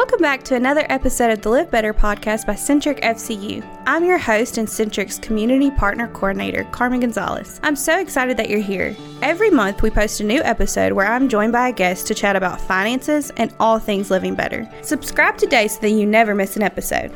Welcome 0.00 0.22
back 0.22 0.42
to 0.44 0.54
another 0.54 0.86
episode 0.88 1.30
of 1.30 1.42
the 1.42 1.50
Live 1.50 1.70
Better 1.70 1.92
podcast 1.92 2.46
by 2.46 2.54
Centric 2.54 3.02
FCU. 3.02 3.62
I'm 3.84 4.02
your 4.02 4.16
host 4.16 4.56
and 4.56 4.66
Centric's 4.66 5.18
Community 5.18 5.70
Partner 5.70 6.08
Coordinator, 6.08 6.64
Carmen 6.72 7.00
Gonzalez. 7.00 7.60
I'm 7.62 7.76
so 7.76 8.00
excited 8.00 8.38
that 8.38 8.48
you're 8.48 8.60
here. 8.60 8.96
Every 9.20 9.50
month, 9.50 9.82
we 9.82 9.90
post 9.90 10.20
a 10.20 10.24
new 10.24 10.40
episode 10.40 10.94
where 10.94 11.06
I'm 11.06 11.28
joined 11.28 11.52
by 11.52 11.68
a 11.68 11.72
guest 11.72 12.06
to 12.06 12.14
chat 12.14 12.34
about 12.34 12.62
finances 12.62 13.30
and 13.36 13.54
all 13.60 13.78
things 13.78 14.10
living 14.10 14.34
better. 14.34 14.66
Subscribe 14.80 15.36
today 15.36 15.68
so 15.68 15.78
that 15.82 15.90
you 15.90 16.06
never 16.06 16.34
miss 16.34 16.56
an 16.56 16.62
episode. 16.62 17.12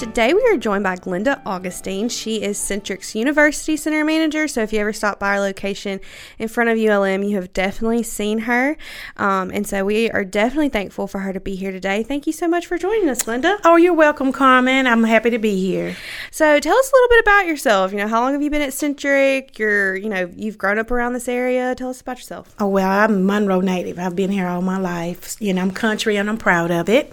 Today 0.00 0.32
we 0.32 0.42
are 0.46 0.56
joined 0.56 0.82
by 0.82 0.96
Glenda 0.96 1.42
Augustine. 1.44 2.08
She 2.08 2.40
is 2.40 2.56
Centric's 2.56 3.14
University 3.14 3.76
Center 3.76 4.02
Manager. 4.02 4.48
So 4.48 4.62
if 4.62 4.72
you 4.72 4.80
ever 4.80 4.94
stop 4.94 5.18
by 5.18 5.28
our 5.28 5.40
location 5.40 6.00
in 6.38 6.48
front 6.48 6.70
of 6.70 6.78
ULM, 6.78 7.22
you 7.22 7.36
have 7.36 7.52
definitely 7.52 8.02
seen 8.02 8.38
her. 8.38 8.78
Um, 9.18 9.50
and 9.50 9.66
so 9.66 9.84
we 9.84 10.10
are 10.10 10.24
definitely 10.24 10.70
thankful 10.70 11.06
for 11.06 11.18
her 11.18 11.34
to 11.34 11.38
be 11.38 11.54
here 11.54 11.70
today. 11.70 12.02
Thank 12.02 12.26
you 12.26 12.32
so 12.32 12.48
much 12.48 12.64
for 12.64 12.78
joining 12.78 13.10
us, 13.10 13.24
Glenda. 13.24 13.60
Oh, 13.62 13.76
you're 13.76 13.92
welcome, 13.92 14.32
Carmen. 14.32 14.86
I'm 14.86 15.04
happy 15.04 15.28
to 15.28 15.38
be 15.38 15.60
here. 15.60 15.94
So 16.30 16.58
tell 16.58 16.78
us 16.78 16.90
a 16.90 16.96
little 16.96 17.08
bit 17.10 17.20
about 17.20 17.46
yourself. 17.46 17.92
You 17.92 17.98
know, 17.98 18.08
how 18.08 18.22
long 18.22 18.32
have 18.32 18.40
you 18.40 18.48
been 18.48 18.62
at 18.62 18.72
Centric? 18.72 19.58
You're, 19.58 19.96
you 19.96 20.08
know, 20.08 20.32
you've 20.34 20.56
grown 20.56 20.78
up 20.78 20.90
around 20.90 21.12
this 21.12 21.28
area. 21.28 21.74
Tell 21.74 21.90
us 21.90 22.00
about 22.00 22.16
yourself. 22.16 22.54
Oh, 22.58 22.68
well, 22.68 22.88
I'm 22.88 23.26
Monroe 23.26 23.60
native. 23.60 23.98
I've 23.98 24.16
been 24.16 24.30
here 24.30 24.46
all 24.46 24.62
my 24.62 24.78
life. 24.78 25.36
You 25.40 25.52
know, 25.52 25.60
I'm 25.60 25.72
country 25.72 26.16
and 26.16 26.30
I'm 26.30 26.38
proud 26.38 26.70
of 26.70 26.88
it. 26.88 27.12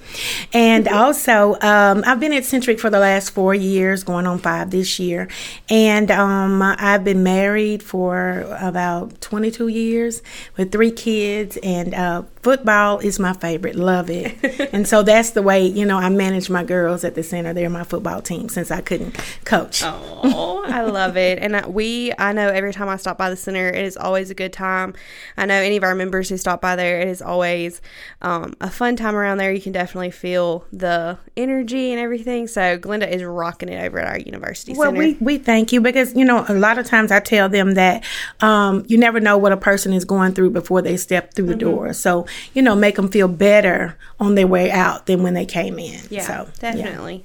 And 0.54 0.88
also, 0.88 1.58
um, 1.60 2.06
I've 2.08 2.22
been 2.22 2.32
at 2.32 2.46
Centric 2.46 2.77
for 2.78 2.90
the 2.90 3.00
last 3.00 3.32
four 3.32 3.54
years, 3.54 4.04
going 4.04 4.28
on 4.28 4.40
five 4.40 4.72
this 4.72 5.00
year. 5.00 5.28
And 5.70 6.10
um, 6.12 6.62
I've 6.62 7.04
been 7.04 7.24
married 7.24 7.84
for 7.84 8.46
about 8.60 9.20
22 9.22 9.68
years 9.68 10.22
with 10.56 10.72
three 10.72 10.92
kids. 10.92 11.58
And 11.64 11.94
uh, 11.94 12.24
football 12.42 13.00
is 13.00 13.20
my 13.20 13.34
favorite. 13.34 13.76
Love 13.76 14.10
it. 14.10 14.70
and 14.74 14.88
so 14.88 15.04
that's 15.04 15.32
the 15.32 15.42
way, 15.42 15.66
you 15.66 15.86
know, 15.86 15.98
I 15.98 16.10
manage 16.10 16.50
my 16.50 16.64
girls 16.64 17.04
at 17.04 17.16
the 17.16 17.24
center. 17.24 17.54
They're 17.54 17.70
my 17.70 17.84
football 17.84 18.22
team 18.22 18.50
since 18.50 18.72
I 18.72 18.82
couldn't 18.82 19.18
coach. 19.46 19.82
Oh, 19.84 20.64
I 20.66 20.82
love 20.84 21.18
it. 21.18 21.40
And 21.40 21.74
we, 21.74 22.14
I 22.18 22.34
know 22.34 22.48
every 22.48 22.74
time 22.74 22.90
I 22.90 22.98
stop 22.98 23.18
by 23.18 23.30
the 23.30 23.36
center, 23.36 23.68
it 23.68 23.84
is 23.84 23.98
always 23.98 24.30
a 24.30 24.34
good 24.34 24.54
time. 24.54 24.94
I 25.38 25.46
know 25.46 25.56
any 25.56 25.78
of 25.78 25.84
our 25.84 25.96
members 25.96 26.30
who 26.30 26.38
stop 26.38 26.62
by 26.62 26.76
there, 26.76 27.02
it 27.02 27.08
is 27.08 27.22
always 27.22 27.82
um, 28.22 28.54
a 28.62 28.70
fun 28.70 28.96
time 28.96 29.16
around 29.16 29.38
there. 29.38 29.52
You 29.52 29.62
can 29.62 29.72
definitely 29.72 30.12
feel 30.12 30.66
the 30.72 31.18
energy 31.36 31.92
and 31.92 32.00
everything. 32.00 32.48
So 32.48 32.67
Glenda 32.76 33.10
is 33.10 33.24
rocking 33.24 33.70
it 33.70 33.82
over 33.86 34.00
at 34.00 34.08
our 34.08 34.20
university 34.20 34.74
well, 34.74 34.90
center. 34.90 35.00
we, 35.00 35.14
we 35.22 35.38
thank 35.38 35.72
you 35.72 35.80
because, 35.80 36.14
you 36.16 36.26
know, 36.26 36.44
a 36.50 36.54
lot 36.54 36.78
of 36.78 36.86
times 36.86 37.12
I 37.12 37.20
tell 37.20 37.48
them 37.48 37.76
that 37.76 38.04
um, 38.42 38.84
you 38.88 38.98
never 38.98 39.20
know 39.20 39.38
what 39.38 39.52
a 39.52 39.58
person 39.58 39.94
is 39.94 40.04
going 40.04 40.34
through 40.34 40.50
before 40.50 40.82
they 40.82 40.98
step 40.98 41.34
through 41.34 41.46
the 41.48 41.54
Mm-hmm. 41.54 41.60
door. 41.60 41.94
So, 41.94 42.26
you 42.54 42.62
know, 42.62 42.76
make 42.76 42.96
them 42.96 43.10
feel 43.10 43.28
better 43.28 43.98
on 44.20 44.36
their 44.36 44.48
way 44.48 44.70
out 44.72 45.06
than 45.06 45.24
when 45.24 45.34
they 45.34 45.46
came 45.46 45.80
in. 45.80 46.02
Yeah, 46.10 46.22
so, 46.24 46.34
yeah. 46.62 46.74
definitely. 46.74 47.24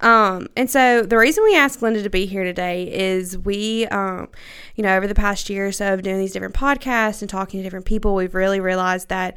Um, 0.00 0.48
and 0.56 0.68
so 0.70 1.02
the 1.02 1.16
reason 1.16 1.44
we 1.44 1.56
asked 1.56 1.80
Glenda 1.80 2.02
to 2.02 2.10
be 2.10 2.26
here 2.26 2.44
today 2.44 2.92
is 2.92 3.38
we, 3.38 3.86
um, 3.86 4.28
you 4.74 4.82
know, 4.82 4.96
over 4.96 5.06
the 5.06 5.14
past 5.14 5.48
year 5.48 5.66
or 5.68 5.72
so 5.72 5.94
of 5.94 6.02
doing 6.02 6.18
these 6.18 6.32
different 6.32 6.54
podcasts 6.54 7.22
and 7.22 7.30
talking 7.30 7.60
to 7.60 7.64
different 7.64 7.86
people, 7.86 8.14
we've 8.14 8.34
really 8.34 8.60
realized 8.60 9.08
that 9.08 9.36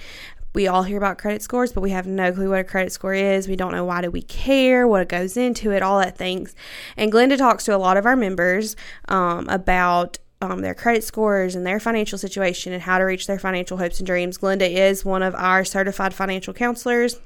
we 0.56 0.68
all 0.68 0.84
hear 0.84 0.98
about 0.98 1.18
credit 1.18 1.42
scores, 1.42 1.74
but 1.74 1.82
we 1.82 1.92
have 1.92 2.08
no 2.08 2.32
clue 2.32 2.50
what 2.50 2.60
a 2.60 2.64
credit 2.64 2.92
score 2.92 3.14
is. 3.14 3.48
We 3.48 3.56
don't 3.56 3.74
know 3.74 3.86
why 3.86 4.02
do 4.02 4.10
we 4.10 4.22
care, 4.22 4.88
what 4.88 5.10
goes 5.10 5.38
into 5.38 5.72
it, 5.72 5.84
all 5.84 6.00
that 6.00 6.18
things. 6.18 6.56
And 6.98 7.12
Glenda 7.12 7.38
talks 7.38 7.66
to 7.66 7.76
a 7.76 7.78
lot 7.78 7.98
of 7.98 8.06
our 8.06 8.16
members 8.16 8.76
um, 9.10 9.48
about 9.50 10.18
um, 10.42 10.62
their 10.62 10.74
credit 10.74 11.04
scores 11.04 11.56
and 11.56 11.66
their 11.66 11.80
financial 11.80 12.18
situation 12.18 12.74
and 12.74 12.82
how 12.82 12.98
to 12.98 13.04
reach 13.04 13.28
their 13.28 13.40
financial 13.40 13.78
hopes 13.78 14.00
and 14.00 14.08
dreams. 14.08 14.38
Glenda 14.38 14.70
is 14.70 15.06
one 15.06 15.24
of 15.24 15.36
our 15.36 15.64
certified 15.64 16.14
financial 16.14 16.54
counselors. 16.54 17.20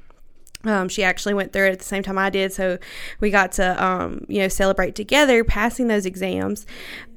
Um, 0.66 0.90
she 0.90 1.04
actually 1.04 1.34
went 1.34 1.54
through 1.54 1.68
it 1.68 1.72
at 1.72 1.80
the 1.80 1.86
same 1.86 2.04
time 2.04 2.18
I 2.18 2.30
did, 2.30 2.52
so 2.52 2.78
we 3.22 3.30
got 3.30 3.54
to 3.54 3.84
um, 3.84 4.26
you 4.28 4.42
know 4.42 4.50
celebrate 4.50 4.96
together 4.96 5.44
passing 5.44 5.88
those 5.88 6.06
exams. 6.06 6.66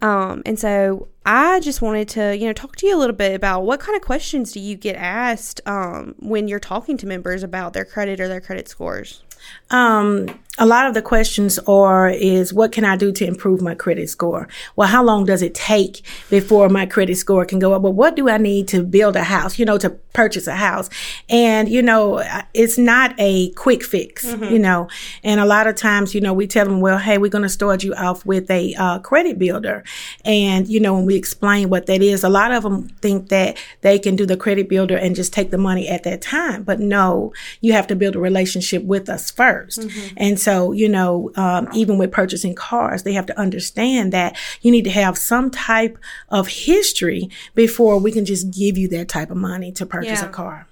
Um, 0.00 0.42
and 0.46 0.58
so 0.58 1.08
I 1.26 1.60
just 1.60 1.82
wanted 1.82 2.08
to 2.10 2.36
you 2.36 2.46
know 2.46 2.52
talk 2.52 2.76
to 2.76 2.86
you 2.86 2.96
a 2.96 2.98
little 2.98 3.16
bit 3.16 3.34
about 3.34 3.62
what 3.62 3.80
kind 3.80 3.96
of 3.96 4.02
questions 4.02 4.52
do 4.52 4.60
you 4.60 4.76
get 4.76 4.94
asked 4.96 5.60
um, 5.66 6.14
when 6.20 6.46
you're 6.46 6.60
talking 6.60 6.96
to 6.98 7.06
members 7.06 7.42
about 7.42 7.72
their 7.72 7.84
credit 7.84 8.20
or 8.20 8.28
their 8.28 8.40
credit 8.40 8.68
scores. 8.68 9.22
Um, 9.70 10.28
a 10.58 10.66
lot 10.66 10.86
of 10.86 10.92
the 10.92 11.00
questions 11.00 11.58
are 11.60 12.10
is 12.10 12.52
what 12.52 12.72
can 12.72 12.84
I 12.84 12.94
do 12.94 13.10
to 13.12 13.26
improve 13.26 13.62
my 13.62 13.74
credit 13.74 14.10
score? 14.10 14.48
Well, 14.76 14.86
how 14.86 15.02
long 15.02 15.24
does 15.24 15.40
it 15.40 15.54
take 15.54 16.02
before 16.28 16.68
my 16.68 16.84
credit 16.84 17.16
score 17.16 17.46
can 17.46 17.58
go 17.58 17.72
up? 17.72 17.80
Well, 17.80 17.94
what 17.94 18.16
do 18.16 18.28
I 18.28 18.36
need 18.36 18.68
to 18.68 18.82
build 18.82 19.16
a 19.16 19.24
house, 19.24 19.58
you 19.58 19.64
know, 19.64 19.78
to 19.78 19.88
purchase 19.88 20.46
a 20.46 20.54
house? 20.54 20.90
And, 21.30 21.70
you 21.70 21.80
know, 21.80 22.22
it's 22.52 22.76
not 22.76 23.14
a 23.18 23.50
quick 23.52 23.82
fix, 23.82 24.24
you 24.50 24.58
know, 24.58 24.88
and 25.24 25.40
a 25.40 25.46
lot 25.46 25.66
of 25.66 25.74
times, 25.74 26.14
you 26.14 26.20
know, 26.20 26.34
we 26.34 26.46
tell 26.46 26.66
them, 26.66 26.82
well, 26.82 26.98
hey, 26.98 27.16
we're 27.16 27.30
going 27.30 27.42
to 27.42 27.48
start 27.48 27.82
you 27.82 27.94
off 27.94 28.26
with 28.26 28.50
a 28.50 28.74
uh, 28.74 28.98
credit 28.98 29.38
builder. 29.38 29.82
And, 30.22 30.68
you 30.68 30.80
know, 30.80 30.92
when 30.94 31.06
we 31.06 31.16
explain 31.16 31.70
what 31.70 31.86
that 31.86 32.02
is, 32.02 32.24
a 32.24 32.28
lot 32.28 32.52
of 32.52 32.62
them 32.62 32.88
think 33.00 33.30
that 33.30 33.56
they 33.80 33.98
can 33.98 34.16
do 34.16 34.26
the 34.26 34.36
credit 34.36 34.68
builder 34.68 34.98
and 34.98 35.16
just 35.16 35.32
take 35.32 35.50
the 35.50 35.56
money 35.56 35.88
at 35.88 36.02
that 36.02 36.20
time. 36.20 36.62
But 36.62 36.78
no, 36.78 37.32
you 37.62 37.72
have 37.72 37.86
to 37.86 37.96
build 37.96 38.16
a 38.16 38.20
relationship 38.20 38.84
with 38.84 39.08
us 39.08 39.30
1st 39.36 40.12
And 40.16 40.38
so, 40.38 40.72
you 40.72 40.88
know, 40.88 41.30
um, 41.36 41.68
even 41.74 41.98
with 41.98 42.10
purchasing 42.12 42.54
cars, 42.54 43.02
they 43.02 43.12
have 43.14 43.26
to 43.26 43.38
understand 43.38 44.12
that 44.12 44.36
you 44.60 44.70
need 44.70 44.84
to 44.84 44.90
have 44.90 45.16
some 45.16 45.50
type 45.50 45.98
of 46.28 46.48
history 46.48 47.30
before 47.54 47.98
we 47.98 48.12
can 48.12 48.24
just 48.24 48.50
give 48.50 48.76
you 48.78 48.88
that 48.88 49.08
type 49.08 49.30
of 49.30 49.36
money 49.36 49.72
to 49.72 49.86
purchase 49.86 50.20
Yeah. 50.20 50.28
a 50.28 50.32
car. 50.32 50.66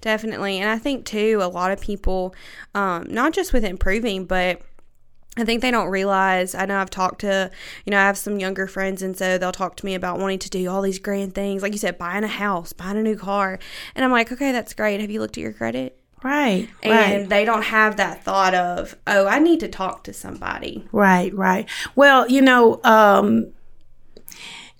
Definitely. 0.00 0.58
And 0.58 0.68
I 0.68 0.78
think, 0.78 1.04
too, 1.04 1.38
a 1.42 1.46
lot 1.48 1.70
of 1.70 1.80
people, 1.80 2.34
um, 2.74 3.06
not 3.08 3.32
just 3.32 3.52
with 3.52 3.64
improving, 3.64 4.24
but 4.24 4.60
I 5.36 5.44
think 5.44 5.62
they 5.62 5.70
don't 5.70 5.88
realize. 5.88 6.54
I 6.54 6.66
know 6.66 6.76
I've 6.76 6.90
talked 6.90 7.22
to, 7.22 7.50
you 7.86 7.90
know, 7.90 7.98
I 7.98 8.02
have 8.02 8.18
some 8.18 8.38
younger 8.38 8.66
friends, 8.66 9.00
and 9.00 9.16
so 9.16 9.38
they'll 9.38 9.50
talk 9.52 9.76
to 9.76 9.86
me 9.86 9.94
about 9.94 10.18
wanting 10.18 10.40
to 10.40 10.50
do 10.50 10.68
all 10.68 10.82
these 10.82 10.98
grand 10.98 11.34
things. 11.34 11.62
Like 11.62 11.72
you 11.72 11.78
said, 11.78 11.96
buying 11.96 12.24
a 12.24 12.28
house, 12.28 12.74
buying 12.74 12.98
a 12.98 13.02
new 13.02 13.16
car. 13.16 13.58
And 13.94 14.04
I'm 14.04 14.10
like, 14.10 14.30
okay, 14.30 14.52
that's 14.52 14.74
great. 14.74 15.00
Have 15.00 15.10
you 15.10 15.20
looked 15.20 15.38
at 15.38 15.42
your 15.42 15.54
credit? 15.54 15.98
Right, 16.22 16.68
And 16.82 16.92
right. 16.92 17.28
they 17.28 17.44
don't 17.44 17.64
have 17.64 17.96
that 17.96 18.22
thought 18.22 18.54
of, 18.54 18.96
oh, 19.06 19.26
I 19.26 19.38
need 19.38 19.60
to 19.60 19.68
talk 19.68 20.04
to 20.04 20.12
somebody. 20.12 20.86
Right, 20.92 21.34
right. 21.34 21.68
Well, 21.96 22.28
you 22.28 22.40
know, 22.42 22.80
um, 22.84 23.52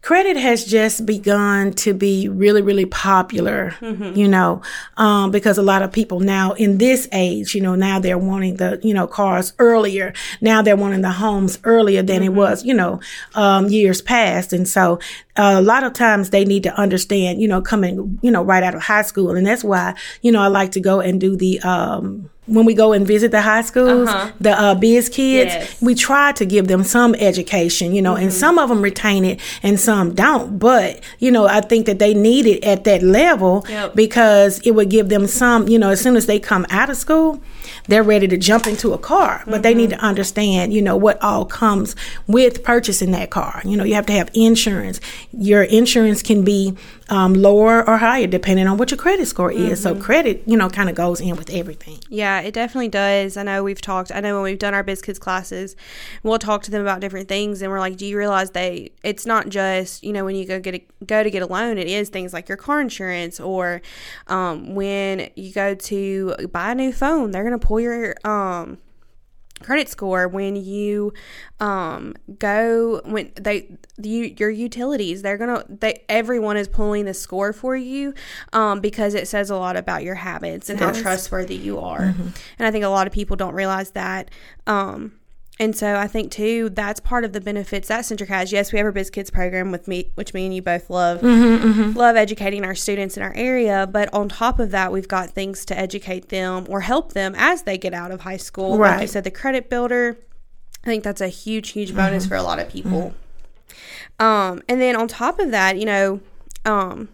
credit 0.03 0.37
has 0.37 0.65
just 0.65 1.07
begun 1.07 1.73
to 1.73 1.95
be 1.95 2.29
really, 2.29 2.61
really 2.61 2.85
popular, 2.85 3.73
you 4.17 4.27
know, 4.27 4.61
um, 4.97 5.31
because 5.31 5.59
a 5.59 5.63
lot 5.63 5.81
of 5.81 5.93
people 5.93 6.19
now 6.19 6.53
in 6.53 6.79
this 6.79 7.09
age, 7.13 7.55
you 7.55 7.61
know, 7.61 7.77
now 7.77 8.01
they're 8.01 8.19
wanting 8.19 8.57
the, 8.57 8.81
you 8.83 8.93
know, 8.93 9.07
cars 9.07 9.53
earlier. 9.61 10.13
Now 10.41 10.61
they're 10.61 10.77
wanting 10.77 11.03
the 11.03 11.13
homes 11.13 11.59
earlier 11.63 12.03
than 12.03 12.25
it 12.25 12.31
was, 12.31 12.65
you 12.65 12.75
know, 12.75 13.01
um, 13.37 13.69
years 13.69 14.03
past. 14.03 14.53
And 14.53 14.67
so 14.67 14.99
uh, 15.37 15.55
a 15.59 15.63
lot 15.63 15.85
of 15.85 15.93
times 15.93 16.31
they 16.31 16.45
need 16.45 16.65
to 16.65 16.75
understand, 16.75 17.41
you 17.41 17.47
know, 17.47 17.63
coming, 17.63 18.19
you 18.23 18.31
know, 18.33 18.43
right 18.43 18.65
out 18.65 18.75
of 18.75 18.83
high 18.83 19.03
school. 19.03 19.37
And 19.37 19.47
that's 19.47 19.63
why, 19.63 19.95
you 20.21 20.33
know, 20.33 20.43
I 20.43 20.49
like 20.49 20.73
to 20.73 20.81
go 20.81 21.01
and 21.01 21.21
do 21.21 21.37
the, 21.37 21.61
um, 21.61 22.29
when 22.47 22.65
we 22.67 22.75
go 22.75 22.93
and 22.93 23.07
visit 23.07 23.31
the 23.31 23.41
high 23.41 23.63
schools, 23.63 24.09
the 24.41 24.51
uh, 24.51 24.75
biz 24.75 25.09
kids, 25.09 25.53
Yes. 25.55 25.81
we 25.81 25.95
try 25.95 26.33
to 26.33 26.45
give 26.45 26.67
them 26.67 26.83
some 26.83 27.15
education, 27.15 27.95
you 27.95 28.03
know, 28.03 28.17
and 28.17 28.33
some 28.33 28.59
of 28.59 28.69
them 28.69 28.83
retain 28.83 29.25
it 29.25 29.39
and 29.63 29.79
some 29.79 30.13
don't. 30.15 30.59
But, 30.59 31.01
you 31.21 31.31
know, 31.31 31.47
I 31.47 31.61
think 31.61 31.87
that 31.87 32.01
they 32.01 32.15
need 32.15 32.47
it 32.47 32.65
at 32.65 32.83
that 32.85 33.03
level 33.03 33.65
Yep. 33.69 33.95
because 33.95 34.59
it 34.65 34.73
would 34.73 34.91
give 34.91 35.09
them 35.09 35.29
some, 35.29 35.69
you 35.69 35.79
know, 35.79 35.91
as 35.91 36.01
soon 36.01 36.17
as 36.17 36.27
they 36.27 36.41
come 36.41 36.67
out 36.69 36.91
of 36.91 36.97
school, 36.97 37.41
they're 37.89 38.03
ready 38.03 38.29
to 38.29 38.37
jump 38.37 38.67
into 38.67 38.93
a 38.93 38.99
car. 38.99 39.43
But 39.47 39.63
they 39.63 39.75
need 39.75 39.91
to 39.91 39.99
understand, 39.99 40.73
you 40.73 40.83
know, 40.83 40.97
what 40.97 41.23
all 41.23 41.45
comes 41.45 41.97
with 42.27 42.63
purchasing 42.63 43.11
that 43.13 43.31
car. 43.31 43.63
You 43.65 43.77
know, 43.77 43.85
you 43.85 43.95
have 43.95 44.07
to 44.07 44.13
have 44.13 44.31
insurance. 44.35 45.01
Your 45.33 45.63
insurance 45.63 46.23
can 46.23 46.45
be 46.45 46.77
um, 47.13 47.35
lower 47.35 47.87
or 47.87 47.99
higher 47.99 48.27
depending 48.27 48.67
on 48.67 48.79
what 48.79 48.91
your 48.91 48.99
credit 48.99 49.27
score 49.27 49.53
is. 49.53 49.83
So 49.83 49.95
credit, 49.95 50.43
you 50.47 50.57
know, 50.57 50.71
kind 50.71 50.89
of 50.89 50.95
goes 50.95 51.21
in 51.21 51.37
with 51.37 51.51
everything. 51.51 51.99
Yeah, 52.09 52.41
it 52.41 52.55
definitely 52.55 52.89
does. 52.89 53.37
I 53.37 53.43
know 53.43 53.63
we've 53.63 53.81
talked. 53.81 54.11
I 54.11 54.21
know 54.21 54.37
when 54.37 54.45
we've 54.45 54.59
done 54.59 54.73
our 54.73 54.83
biz 54.83 55.03
kids 55.03 55.19
classes, 55.19 55.77
we'll 56.23 56.39
talk 56.39 56.63
to 56.63 56.71
them 56.71 56.81
about 56.81 57.01
different 57.01 57.29
things, 57.29 57.61
and 57.61 57.71
we're 57.71 57.81
like, 57.81 57.97
"Do 57.97 58.07
you 58.07 58.17
realize 58.17 58.53
they? 58.53 58.93
It's 59.03 59.27
not 59.27 59.51
just 59.51 60.03
you 60.03 60.13
know 60.13 60.25
when 60.25 60.37
you 60.37 60.47
go 60.47 60.59
get 60.59 60.75
a, 60.75 60.83
go 61.05 61.23
to 61.23 61.31
get 61.31 61.43
a 61.43 61.47
loan. 61.47 61.77
It 61.77 61.87
is 61.87 62.09
things 62.09 62.33
like 62.33 62.49
your 62.49 62.57
car 62.57 62.81
insurance, 62.81 63.39
or 63.39 63.83
um, 64.29 64.75
when 64.75 65.29
you 65.37 65.53
go 65.53 65.75
to 65.75 66.35
buy 66.51 66.73
a 66.73 66.75
new 66.75 66.93
phone, 66.93 67.31
they're 67.31 67.45
gonna 67.45 67.52
pull 67.59 67.81
your 67.81 68.15
um 68.25 68.79
credit 69.63 69.89
score 69.89 70.27
when 70.27 70.57
you 70.57 71.13
um 71.61 72.15
go 72.39 73.01
when 73.05 73.31
they 73.37 73.79
you 74.03 74.35
your 74.37 74.51
utilities 74.51 75.23
they're 75.23 75.39
gonna 75.39 75.65
they 75.69 76.03
everyone 76.09 76.57
is 76.57 76.67
pulling 76.67 77.05
the 77.05 77.15
score 77.15 77.53
for 77.53 77.77
you 77.77 78.13
um 78.53 78.81
because 78.81 79.15
it 79.15 79.29
says 79.29 79.51
a 79.51 79.57
lot 79.57 79.77
about 79.77 80.03
your 80.03 80.17
habits 80.17 80.69
and 80.69 80.81
how 80.81 80.91
trustworthy 80.91 81.55
you 81.55 81.79
are. 81.79 82.13
And 82.59 82.67
i 82.67 82.73
think 82.73 82.85
a 82.85 82.89
lot 82.89 83.07
of 83.07 83.13
people 83.13 83.37
don't 83.37 83.55
realize 83.55 83.93
that 83.93 84.31
um 84.67 85.13
and 85.61 85.77
so 85.77 85.97
I 85.97 86.07
think 86.07 86.33
too 86.33 86.71
that's 86.71 87.01
part 87.01 87.25
of 87.25 87.33
the 87.33 87.41
benefits 87.41 87.89
that 87.89 88.05
Centric 88.05 88.29
has. 88.31 88.53
Yes, 88.53 88.73
we 88.73 88.79
have 88.79 88.87
our 88.87 88.93
Biz 88.93 89.11
Kids 89.11 89.31
program 89.31 89.71
with 89.71 89.87
me, 89.87 90.11
which 90.15 90.35
me 90.35 90.47
and 90.47 90.55
you 90.55 90.63
both 90.63 90.91
love. 90.91 91.21
Mm-hmm, 91.21 91.69
mm-hmm. 91.69 91.99
Love 91.99 92.17
educating 92.17 92.65
our 92.65 92.75
students 92.75 93.17
in 93.17 93.23
our 93.23 93.35
area, 93.35 93.87
but 93.91 94.13
on 94.15 94.29
top 94.29 94.59
of 94.59 94.71
that, 94.71 94.93
we've 94.93 95.09
got 95.09 95.31
things 95.31 95.65
to 95.67 95.79
educate 95.79 96.31
them 96.31 96.67
or 96.69 96.81
help 96.81 97.13
them 97.13 97.35
as 97.37 97.63
they 97.63 97.77
get 97.77 97.95
out 97.95 98.11
of 98.11 98.23
high 98.23 98.37
school. 98.37 98.77
Like 98.79 99.03
you 99.03 99.07
said, 99.07 99.25
the 99.25 99.31
credit 99.31 99.69
builder. 99.69 100.19
I 100.85 100.87
think 100.87 101.05
that's 101.05 101.21
a 101.21 101.29
huge, 101.29 101.71
huge 101.71 101.95
bonus 101.95 102.27
for 102.27 102.35
a 102.35 102.43
lot 102.43 102.59
of 102.59 102.69
people. 102.69 103.15
Um, 104.19 104.63
and 104.69 104.81
then 104.81 104.97
on 104.97 105.07
top 105.07 105.39
of 105.39 105.53
that, 105.53 105.79
you 105.79 105.85
know, 105.85 106.21
um, 106.65 107.09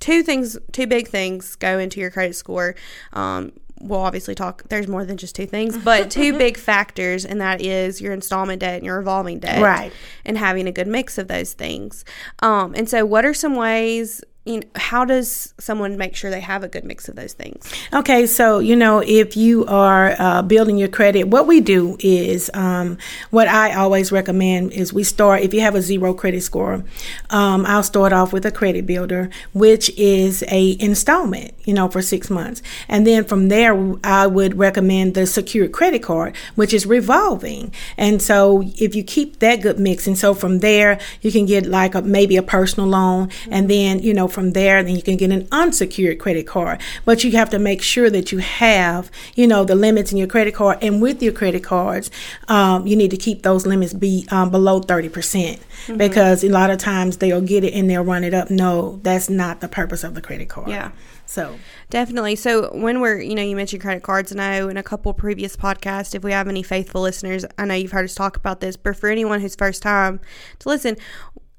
two 0.00 0.22
things, 0.22 0.58
two 0.72 0.86
big 0.86 1.08
things 1.08 1.54
go 1.56 1.78
into 1.78 2.00
your 2.00 2.10
credit 2.10 2.34
score. 2.34 2.74
Um, 3.12 3.52
we'll 3.84 4.00
obviously 4.00 4.34
talk. 4.34 4.64
There's 4.68 4.88
more 4.88 5.04
than 5.04 5.16
just 5.16 5.36
two 5.36 5.46
things, 5.46 5.76
but 5.84 6.10
two 6.10 6.36
big 6.36 6.56
factors, 6.56 7.24
and 7.24 7.40
that 7.40 7.60
is 7.60 8.00
your 8.00 8.12
installment 8.12 8.60
debt 8.60 8.76
and 8.76 8.84
your 8.84 8.98
revolving 8.98 9.38
debt, 9.38 9.62
Right. 9.62 9.92
And 10.24 10.38
having 10.38 10.66
a 10.66 10.72
good 10.72 10.88
mix 10.88 11.18
of 11.18 11.28
those 11.28 11.52
things. 11.52 12.04
Um, 12.40 12.74
and 12.74 12.88
so, 12.88 13.04
what 13.04 13.24
are 13.24 13.34
some 13.34 13.56
ways? 13.56 14.22
You 14.44 14.60
know, 14.60 14.66
how 14.74 15.06
does 15.06 15.54
someone 15.58 15.96
make 15.96 16.14
sure 16.14 16.30
they 16.30 16.40
have 16.40 16.62
a 16.62 16.68
good 16.68 16.84
mix 16.84 17.08
of 17.08 17.16
those 17.16 17.32
things? 17.32 17.72
Okay, 17.94 18.26
so 18.26 18.58
you 18.58 18.76
know, 18.76 18.98
if 18.98 19.38
you 19.38 19.64
are 19.64 20.14
uh, 20.18 20.42
building 20.42 20.76
your 20.76 20.88
credit, 20.88 21.28
what 21.28 21.46
we 21.46 21.60
do 21.60 21.96
is 21.98 22.50
um, 22.52 22.98
what 23.30 23.48
I 23.48 23.74
always 23.74 24.12
recommend 24.12 24.72
is 24.72 24.92
we 24.92 25.02
start. 25.02 25.40
If 25.42 25.54
you 25.54 25.62
have 25.62 25.74
a 25.74 25.80
zero 25.80 26.12
credit 26.12 26.42
score, 26.42 26.84
um, 27.30 27.64
I'll 27.64 27.82
start 27.82 28.12
off 28.12 28.34
with 28.34 28.44
a 28.44 28.50
credit 28.50 28.84
builder, 28.84 29.30
which 29.54 29.88
is 29.96 30.44
a 30.48 30.76
installment, 30.78 31.54
you 31.64 31.72
know, 31.72 31.88
for 31.88 32.02
six 32.02 32.28
months, 32.28 32.60
and 32.86 33.06
then 33.06 33.24
from 33.24 33.48
there, 33.48 33.74
I 34.04 34.26
would 34.26 34.58
recommend 34.58 35.14
the 35.14 35.26
secured 35.26 35.72
credit 35.72 36.02
card, 36.02 36.36
which 36.54 36.74
is 36.74 36.84
revolving. 36.84 37.72
And 37.96 38.20
so, 38.20 38.62
if 38.78 38.94
you 38.94 39.04
keep 39.04 39.38
that 39.38 39.62
good 39.62 39.78
mix, 39.78 40.06
and 40.06 40.18
so 40.18 40.34
from 40.34 40.58
there, 40.58 41.00
you 41.22 41.32
can 41.32 41.46
get 41.46 41.64
like 41.64 41.94
a, 41.94 42.02
maybe 42.02 42.36
a 42.36 42.42
personal 42.42 42.90
loan, 42.90 43.30
and 43.50 43.70
then 43.70 44.00
you 44.00 44.12
know 44.12 44.28
from 44.34 44.52
there, 44.52 44.82
then 44.82 44.94
you 44.96 45.02
can 45.02 45.16
get 45.16 45.30
an 45.30 45.48
unsecured 45.52 46.18
credit 46.18 46.46
card. 46.46 46.80
But 47.04 47.24
you 47.24 47.32
have 47.32 47.50
to 47.50 47.58
make 47.58 47.80
sure 47.80 48.10
that 48.10 48.32
you 48.32 48.38
have, 48.38 49.10
you 49.34 49.46
know, 49.46 49.64
the 49.64 49.74
limits 49.74 50.12
in 50.12 50.18
your 50.18 50.26
credit 50.26 50.54
card, 50.54 50.78
and 50.82 51.00
with 51.00 51.22
your 51.22 51.32
credit 51.32 51.64
cards, 51.64 52.10
um, 52.48 52.86
you 52.86 52.96
need 52.96 53.10
to 53.10 53.16
keep 53.16 53.42
those 53.42 53.66
limits 53.66 53.94
be 53.94 54.26
um, 54.30 54.50
below 54.50 54.80
thirty 54.80 55.08
percent 55.08 55.60
because 55.96 56.44
a 56.44 56.48
lot 56.48 56.70
of 56.70 56.78
times 56.78 57.18
they'll 57.18 57.40
get 57.40 57.64
it 57.64 57.72
and 57.74 57.88
they'll 57.88 58.04
run 58.04 58.24
it 58.24 58.34
up. 58.34 58.50
No, 58.50 59.00
that's 59.02 59.30
not 59.30 59.60
the 59.60 59.68
purpose 59.68 60.04
of 60.04 60.14
the 60.14 60.20
credit 60.20 60.48
card. 60.48 60.68
Yeah. 60.68 60.90
So 61.26 61.56
Definitely. 61.94 62.34
So 62.34 62.74
when 62.74 63.00
we're, 63.00 63.20
you 63.20 63.36
know, 63.36 63.42
you 63.42 63.54
mentioned 63.54 63.80
credit 63.80 64.02
cards. 64.02 64.34
I 64.34 64.34
know 64.34 64.68
in 64.68 64.76
a 64.76 64.82
couple 64.82 65.14
previous 65.14 65.56
podcasts, 65.56 66.12
if 66.12 66.24
we 66.24 66.32
have 66.32 66.48
any 66.48 66.64
faithful 66.64 67.02
listeners, 67.02 67.44
I 67.56 67.66
know 67.66 67.74
you've 67.74 67.92
heard 67.92 68.06
us 68.06 68.16
talk 68.16 68.36
about 68.36 68.60
this. 68.60 68.76
But 68.76 68.96
for 68.96 69.08
anyone 69.08 69.40
who's 69.40 69.54
first 69.54 69.80
time 69.80 70.18
to 70.58 70.68
listen, 70.68 70.96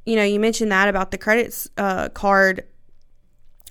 you 0.05 0.15
know, 0.15 0.23
you 0.23 0.39
mentioned 0.39 0.71
that 0.71 0.87
about 0.87 1.11
the 1.11 1.17
credit 1.17 1.67
uh, 1.77 2.09
card. 2.09 2.63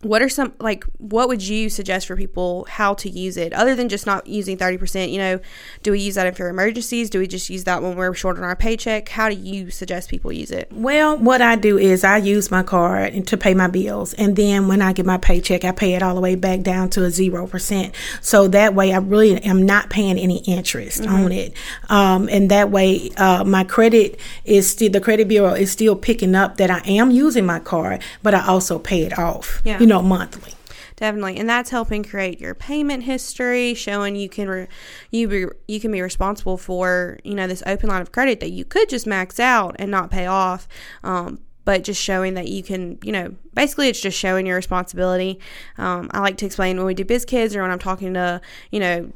What 0.04 0.22
are 0.22 0.28
some 0.28 0.52
like? 0.60 0.84
What 0.98 1.28
would 1.28 1.42
you 1.46 1.68
suggest 1.70 2.06
for 2.06 2.14
people 2.16 2.66
how 2.68 2.94
to 2.94 3.08
use 3.08 3.36
it, 3.36 3.52
other 3.54 3.74
than 3.74 3.88
just 3.88 4.06
not 4.06 4.26
using 4.26 4.56
thirty 4.58 4.76
percent? 4.78 5.10
You 5.10 5.18
know, 5.18 5.40
do 5.82 5.92
we 5.92 6.00
use 6.00 6.14
that 6.16 6.26
in 6.26 6.34
for 6.34 6.48
emergencies? 6.48 7.08
Do 7.10 7.18
we 7.18 7.26
just 7.26 7.48
use 7.48 7.64
that 7.64 7.82
when 7.82 7.96
we're 7.96 8.12
short 8.14 8.36
on 8.36 8.44
our 8.44 8.54
paycheck? 8.54 9.08
How 9.08 9.28
do 9.30 9.34
you 9.34 9.70
suggest 9.70 10.10
people 10.10 10.30
use 10.30 10.50
it? 10.50 10.68
Well, 10.72 11.16
what 11.16 11.40
I 11.40 11.56
do 11.56 11.78
is 11.78 12.04
I 12.04 12.18
use 12.18 12.50
my 12.50 12.62
card 12.62 13.26
to 13.26 13.36
pay 13.36 13.54
my 13.54 13.66
bills, 13.66 14.12
and 14.14 14.36
then 14.36 14.68
when 14.68 14.82
I 14.82 14.92
get 14.92 15.06
my 15.06 15.16
paycheck, 15.16 15.64
I 15.64 15.72
pay 15.72 15.94
it 15.94 16.02
all 16.02 16.14
the 16.14 16.20
way 16.20 16.34
back 16.34 16.60
down 16.60 16.90
to 16.90 17.04
a 17.04 17.10
zero 17.10 17.46
percent. 17.46 17.94
So 18.20 18.46
that 18.48 18.74
way, 18.74 18.92
I 18.92 18.98
really 18.98 19.42
am 19.42 19.64
not 19.64 19.88
paying 19.88 20.18
any 20.18 20.38
interest 20.44 21.06
on 21.06 21.32
it, 21.32 21.54
um, 21.88 22.28
and 22.30 22.50
that 22.50 22.70
way, 22.70 23.10
uh, 23.16 23.42
my 23.44 23.64
credit 23.64 24.20
is 24.44 24.68
still 24.68 24.90
the 24.90 25.00
credit 25.00 25.28
bureau 25.28 25.54
is 25.54 25.72
still 25.72 25.96
picking 25.96 26.34
up 26.34 26.58
that 26.58 26.70
I 26.70 26.80
am 26.86 27.10
using 27.10 27.46
my 27.46 27.58
card, 27.58 28.02
but 28.22 28.34
I 28.34 28.46
also 28.46 28.78
pay 28.78 29.02
it 29.04 29.18
off, 29.18 29.62
Yeah. 29.64 29.78
you 29.80 29.86
know, 29.86 29.93
monthly. 30.02 30.52
Definitely, 30.96 31.38
and 31.38 31.48
that's 31.48 31.70
helping 31.70 32.04
create 32.04 32.40
your 32.40 32.54
payment 32.54 33.02
history, 33.02 33.74
showing 33.74 34.14
you 34.14 34.28
can 34.28 34.48
re- 34.48 34.68
you 35.10 35.26
be, 35.26 35.46
you 35.66 35.80
can 35.80 35.90
be 35.90 36.00
responsible 36.00 36.56
for 36.56 37.18
you 37.24 37.34
know 37.34 37.48
this 37.48 37.64
open 37.66 37.88
line 37.88 38.00
of 38.00 38.12
credit 38.12 38.38
that 38.40 38.50
you 38.50 38.64
could 38.64 38.88
just 38.88 39.06
max 39.06 39.40
out 39.40 39.74
and 39.80 39.90
not 39.90 40.12
pay 40.12 40.26
off, 40.26 40.68
um, 41.02 41.40
but 41.64 41.82
just 41.82 42.00
showing 42.00 42.34
that 42.34 42.46
you 42.46 42.62
can 42.62 42.98
you 43.02 43.10
know 43.10 43.34
basically 43.54 43.88
it's 43.88 44.00
just 44.00 44.16
showing 44.16 44.46
your 44.46 44.54
responsibility. 44.54 45.40
Um, 45.78 46.10
I 46.12 46.20
like 46.20 46.36
to 46.38 46.46
explain 46.46 46.76
when 46.76 46.86
we 46.86 46.94
do 46.94 47.04
biz 47.04 47.24
kids 47.24 47.56
or 47.56 47.62
when 47.62 47.72
I'm 47.72 47.80
talking 47.80 48.14
to 48.14 48.40
you 48.70 48.78
know 48.78 49.12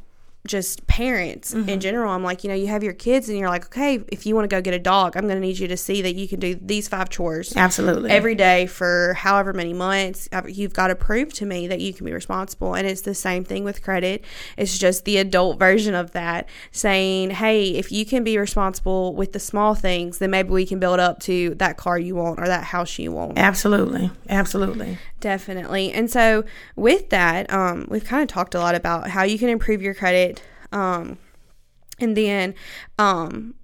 just 0.48 0.86
parents 0.86 1.52
in 1.52 1.64
mm-hmm. 1.64 1.78
general. 1.78 2.12
I'm 2.12 2.24
like, 2.24 2.42
you 2.42 2.48
know, 2.48 2.56
you 2.56 2.66
have 2.66 2.82
your 2.82 2.94
kids 2.94 3.28
and 3.28 3.38
you're 3.38 3.48
like, 3.48 3.66
okay, 3.66 4.02
if 4.08 4.26
you 4.26 4.34
want 4.34 4.50
to 4.50 4.56
go 4.56 4.60
get 4.60 4.74
a 4.74 4.78
dog, 4.78 5.16
I'm 5.16 5.24
going 5.24 5.36
to 5.36 5.40
need 5.40 5.58
you 5.58 5.68
to 5.68 5.76
see 5.76 6.02
that 6.02 6.16
you 6.16 6.26
can 6.26 6.40
do 6.40 6.56
these 6.60 6.88
five 6.88 7.10
chores 7.10 7.56
Absolutely. 7.56 8.10
every 8.10 8.34
day 8.34 8.66
for 8.66 9.14
however 9.14 9.52
many 9.52 9.72
months. 9.72 10.28
You've 10.46 10.72
got 10.72 10.88
to 10.88 10.96
prove 10.96 11.32
to 11.34 11.46
me 11.46 11.68
that 11.68 11.80
you 11.80 11.92
can 11.92 12.04
be 12.04 12.12
responsible. 12.12 12.74
And 12.74 12.86
it's 12.86 13.02
the 13.02 13.14
same 13.14 13.44
thing 13.44 13.62
with 13.62 13.82
credit. 13.82 14.24
It's 14.56 14.76
just 14.76 15.04
the 15.04 15.18
adult 15.18 15.58
version 15.58 15.94
of 15.94 16.12
that 16.12 16.48
saying, 16.72 17.30
hey, 17.30 17.70
if 17.70 17.92
you 17.92 18.04
can 18.04 18.24
be 18.24 18.38
responsible 18.38 19.14
with 19.14 19.32
the 19.32 19.40
small 19.40 19.74
things, 19.74 20.18
then 20.18 20.30
maybe 20.30 20.50
we 20.50 20.66
can 20.66 20.80
build 20.80 20.98
up 20.98 21.20
to 21.20 21.54
that 21.56 21.76
car 21.76 21.98
you 21.98 22.16
want 22.16 22.40
or 22.40 22.46
that 22.46 22.64
house 22.64 22.98
you 22.98 23.12
want. 23.12 23.38
Absolutely. 23.38 24.10
Absolutely. 24.28 24.98
Definitely. 25.20 25.92
And 25.92 26.10
so 26.10 26.44
with 26.76 27.10
that, 27.10 27.52
um, 27.52 27.86
we've 27.88 28.04
kind 28.04 28.22
of 28.22 28.28
talked 28.28 28.54
a 28.54 28.60
lot 28.60 28.74
about 28.74 29.10
how 29.10 29.24
you 29.24 29.38
can 29.38 29.48
improve 29.48 29.82
your 29.82 29.94
credit. 29.94 30.42
Um, 30.70 31.18
and 31.98 32.16
then 32.16 32.54
um, 32.98 33.54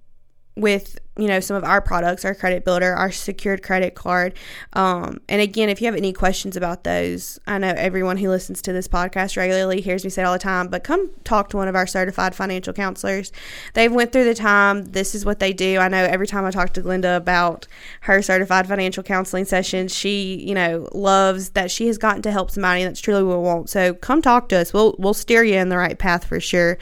with 0.55 0.99
you 1.17 1.27
know 1.27 1.39
some 1.39 1.55
of 1.55 1.63
our 1.63 1.81
products 1.81 2.25
our 2.25 2.35
credit 2.35 2.65
builder 2.65 2.93
our 2.93 3.11
secured 3.11 3.63
credit 3.63 3.95
card. 3.95 4.33
Um, 4.73 5.21
and 5.29 5.41
again 5.41 5.69
if 5.69 5.81
you 5.81 5.85
have 5.85 5.95
any 5.95 6.13
questions 6.13 6.57
about 6.57 6.83
those 6.83 7.39
i 7.47 7.57
know 7.57 7.73
everyone 7.75 8.17
who 8.17 8.29
listens 8.29 8.61
to 8.63 8.73
this 8.73 8.87
podcast 8.87 9.37
regularly 9.37 9.81
hears 9.81 10.03
me 10.03 10.09
say 10.09 10.21
it 10.21 10.25
all 10.25 10.33
the 10.33 10.39
time 10.39 10.67
but 10.67 10.83
come 10.83 11.09
talk 11.23 11.49
to 11.49 11.57
one 11.57 11.67
of 11.67 11.75
our 11.75 11.87
certified 11.87 12.35
financial 12.35 12.73
counselors. 12.73 13.31
They've 13.73 13.91
went 13.91 14.11
through 14.11 14.25
the 14.25 14.35
time. 14.35 14.85
This 14.85 15.15
is 15.15 15.25
what 15.25 15.39
they 15.39 15.53
do. 15.53 15.77
I 15.79 15.87
know 15.87 16.03
every 16.03 16.27
time 16.27 16.45
i 16.45 16.51
talk 16.51 16.73
to 16.73 16.81
glenda 16.81 17.17
about 17.17 17.67
her 18.01 18.21
certified 18.21 18.67
financial 18.67 19.03
counseling 19.03 19.45
sessions 19.45 19.93
she 19.93 20.35
you 20.35 20.53
know 20.53 20.87
loves 20.93 21.51
that 21.51 21.71
she 21.71 21.87
has 21.87 21.97
gotten 21.97 22.21
to 22.23 22.31
help 22.31 22.51
somebody 22.51 22.83
that's 22.83 22.99
truly 22.99 23.23
what 23.23 23.37
we 23.37 23.43
want. 23.43 23.69
So 23.69 23.93
come 23.93 24.21
talk 24.21 24.49
to 24.49 24.57
us. 24.57 24.73
We'll 24.73 24.95
we'll 24.99 25.13
steer 25.13 25.43
you 25.43 25.55
in 25.55 25.69
the 25.69 25.77
right 25.77 25.97
path 25.97 26.25
for 26.25 26.39
sure 26.39 26.77